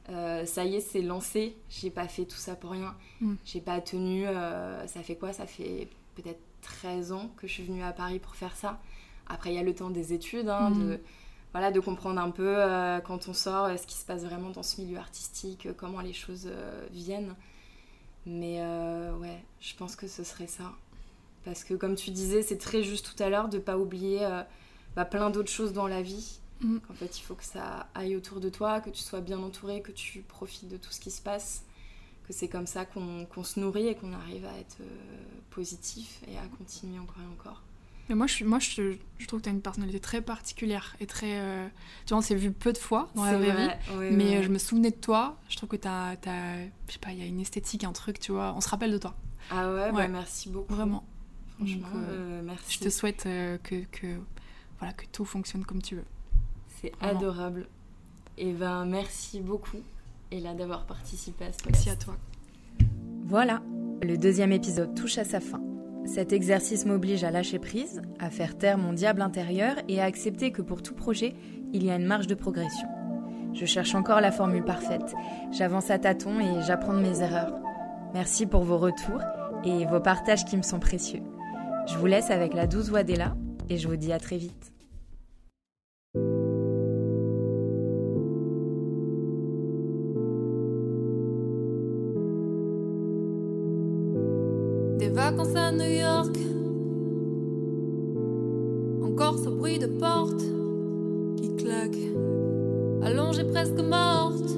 Euh, 0.08 0.44
ça 0.44 0.64
y 0.64 0.76
est, 0.76 0.80
c'est 0.80 1.02
lancé. 1.02 1.56
J'ai 1.68 1.90
pas 1.90 2.08
fait 2.08 2.24
tout 2.24 2.36
ça 2.36 2.54
pour 2.54 2.70
rien. 2.70 2.94
Mm. 3.20 3.34
J'ai 3.44 3.60
pas 3.60 3.80
tenu. 3.80 4.26
Euh, 4.26 4.86
ça 4.86 5.02
fait 5.02 5.16
quoi? 5.16 5.32
Ça 5.32 5.46
fait 5.46 5.88
peut-être 6.14 6.40
13 6.66 7.12
ans 7.12 7.30
que 7.36 7.46
je 7.46 7.52
suis 7.52 7.64
venue 7.64 7.82
à 7.82 7.92
Paris 7.92 8.18
pour 8.18 8.34
faire 8.36 8.56
ça. 8.56 8.80
Après, 9.28 9.50
il 9.52 9.56
y 9.56 9.58
a 9.58 9.62
le 9.62 9.74
temps 9.74 9.90
des 9.90 10.12
études, 10.12 10.48
hein, 10.48 10.70
de, 10.70 10.94
mm. 10.94 10.98
voilà, 11.52 11.70
de 11.70 11.80
comprendre 11.80 12.20
un 12.20 12.30
peu 12.30 12.56
euh, 12.56 13.00
quand 13.00 13.28
on 13.28 13.32
sort 13.32 13.68
ce 13.78 13.86
qui 13.86 13.96
se 13.96 14.04
passe 14.04 14.24
vraiment 14.24 14.50
dans 14.50 14.62
ce 14.62 14.80
milieu 14.80 14.98
artistique, 14.98 15.68
comment 15.76 16.00
les 16.00 16.12
choses 16.12 16.48
viennent. 16.92 17.34
Mais 18.24 18.60
ouais, 19.20 19.42
je 19.60 19.74
pense 19.74 19.96
que 19.96 20.06
ce 20.06 20.24
serait 20.24 20.46
ça. 20.46 20.72
Parce 21.44 21.64
que, 21.64 21.74
comme 21.74 21.94
tu 21.94 22.10
disais, 22.10 22.42
c'est 22.42 22.58
très 22.58 22.82
juste 22.82 23.06
tout 23.06 23.22
à 23.22 23.28
l'heure 23.28 23.48
de 23.48 23.58
pas 23.58 23.78
oublier 23.78 24.26
bah, 24.96 25.04
plein 25.04 25.30
d'autres 25.30 25.50
choses 25.50 25.72
dans 25.72 25.86
la 25.86 26.02
vie. 26.02 26.40
Mm. 26.60 26.78
En 26.90 26.94
fait, 26.94 27.18
il 27.18 27.22
faut 27.22 27.34
que 27.34 27.44
ça 27.44 27.86
aille 27.94 28.16
autour 28.16 28.40
de 28.40 28.48
toi, 28.48 28.80
que 28.80 28.90
tu 28.90 29.02
sois 29.02 29.20
bien 29.20 29.38
entouré, 29.38 29.82
que 29.82 29.92
tu 29.92 30.22
profites 30.22 30.68
de 30.68 30.76
tout 30.76 30.90
ce 30.90 31.00
qui 31.00 31.10
se 31.10 31.20
passe, 31.20 31.64
que 32.26 32.32
c'est 32.32 32.48
comme 32.48 32.66
ça 32.66 32.84
qu'on 32.84 33.44
se 33.44 33.60
nourrit 33.60 33.88
et 33.88 33.94
qu'on 33.94 34.12
arrive 34.12 34.44
à 34.46 34.58
être 34.58 34.78
euh, 34.80 34.84
positif 35.50 36.20
et 36.28 36.36
à 36.36 36.46
continuer 36.58 36.98
encore 36.98 37.22
et 37.22 37.32
encore. 37.32 37.62
Mais 38.08 38.14
moi, 38.14 38.26
je, 38.26 38.44
moi 38.44 38.58
je, 38.60 38.96
trouve 39.26 39.40
que 39.40 39.44
tu 39.44 39.48
as 39.48 39.52
une 39.52 39.60
personnalité 39.60 39.98
très 39.98 40.20
particulière 40.20 40.96
et 41.00 41.06
très. 41.06 41.40
Euh, 41.40 41.66
tu 42.04 42.10
vois, 42.10 42.18
on 42.18 42.22
s'est 42.22 42.36
vu 42.36 42.52
peu 42.52 42.72
de 42.72 42.78
fois 42.78 43.10
dans 43.14 43.24
la 43.24 43.36
vraie 43.36 43.52
vie, 43.52 44.14
mais 44.14 44.36
euh, 44.36 44.42
je 44.42 44.48
me 44.48 44.58
souvenais 44.58 44.90
de 44.90 44.96
toi. 44.96 45.38
Je 45.48 45.56
trouve 45.56 45.68
que 45.68 45.76
tu 45.76 45.88
as, 45.88 46.14
Je 46.86 46.92
sais 46.92 46.98
pas, 46.98 47.12
il 47.12 47.18
y 47.18 47.22
a 47.22 47.26
une 47.26 47.40
esthétique, 47.40 47.82
un 47.84 47.92
truc, 47.92 48.20
tu 48.20 48.32
vois. 48.32 48.54
On 48.56 48.60
se 48.60 48.68
rappelle 48.68 48.92
de 48.92 48.98
toi. 48.98 49.14
Ah 49.50 49.72
ouais, 49.72 49.92
bah 49.92 50.08
merci 50.08 50.48
beaucoup. 50.48 50.74
Vraiment. 50.74 51.04
Franchement, 51.56 51.88
merci. 52.44 52.78
Je 52.78 52.84
te 52.84 52.88
souhaite 52.90 53.24
que, 53.24 53.84
que, 53.90 54.18
voilà, 54.78 54.92
que 54.92 55.06
tout 55.06 55.24
fonctionne 55.24 55.64
comme 55.64 55.82
tu 55.82 55.96
veux. 55.96 56.04
C'est 56.80 56.92
adorable. 57.00 57.68
Et 58.38 58.52
ben 58.52 58.84
merci 58.84 59.40
beaucoup, 59.40 59.82
Ella, 60.32 60.54
d'avoir 60.54 60.86
participé 60.86 61.44
à 61.44 61.52
ce 61.52 61.58
Merci 61.66 61.90
à 61.90 61.96
toi. 61.96 62.16
Voilà, 63.24 63.62
le 64.02 64.16
deuxième 64.16 64.52
épisode 64.52 64.94
touche 64.94 65.18
à 65.18 65.24
sa 65.24 65.40
fin. 65.40 65.62
Cet 66.04 66.32
exercice 66.32 66.86
m'oblige 66.86 67.24
à 67.24 67.30
lâcher 67.30 67.58
prise, 67.58 68.02
à 68.18 68.30
faire 68.30 68.56
taire 68.56 68.78
mon 68.78 68.92
diable 68.92 69.22
intérieur 69.22 69.76
et 69.88 70.00
à 70.00 70.04
accepter 70.04 70.52
que 70.52 70.62
pour 70.62 70.82
tout 70.82 70.94
projet, 70.94 71.34
il 71.72 71.84
y 71.84 71.90
a 71.90 71.96
une 71.96 72.06
marge 72.06 72.28
de 72.28 72.34
progression. 72.34 72.88
Je 73.52 73.66
cherche 73.66 73.94
encore 73.94 74.20
la 74.20 74.30
formule 74.30 74.64
parfaite. 74.64 75.14
J'avance 75.50 75.90
à 75.90 75.98
tâtons 75.98 76.38
et 76.40 76.62
j'apprends 76.62 76.94
de 76.94 77.00
mes 77.00 77.22
erreurs. 77.22 77.58
Merci 78.14 78.46
pour 78.46 78.62
vos 78.62 78.78
retours 78.78 79.22
et 79.64 79.86
vos 79.86 80.00
partages 80.00 80.44
qui 80.44 80.56
me 80.56 80.62
sont 80.62 80.78
précieux. 80.78 81.22
Je 81.88 81.96
vous 81.98 82.06
laisse 82.06 82.30
avec 82.30 82.54
la 82.54 82.66
douce 82.66 82.88
voix 82.88 83.02
d'Ella 83.02 83.34
et 83.68 83.78
je 83.78 83.88
vous 83.88 83.96
dis 83.96 84.12
à 84.12 84.20
très 84.20 84.36
vite. 84.36 84.75
Claque, 101.88 101.98
allongée 103.02 103.44
presque 103.44 103.80
morte. 103.80 104.56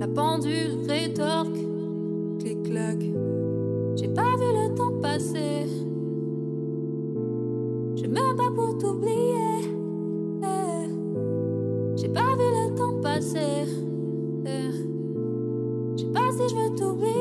La 0.00 0.08
pendule 0.08 0.78
rétorque, 0.88 1.58
clic-clac. 2.38 2.98
J'ai 3.96 4.08
pas 4.08 4.36
vu 4.36 4.46
le 4.52 4.74
temps 4.74 5.00
passer. 5.00 5.66
Je 7.96 8.06
me 8.06 8.36
bats 8.36 8.54
pour 8.54 8.76
t'oublier. 8.78 9.72
J'ai 11.96 12.08
pas 12.08 12.36
vu 12.36 12.44
le 12.44 12.74
temps 12.76 13.00
passer. 13.00 13.64
Eh. 14.44 14.70
Je 15.96 16.02
sais 16.02 16.12
pas 16.12 16.30
si 16.30 16.54
je 16.54 16.54
veux 16.54 16.76
t'oublier. 16.76 17.16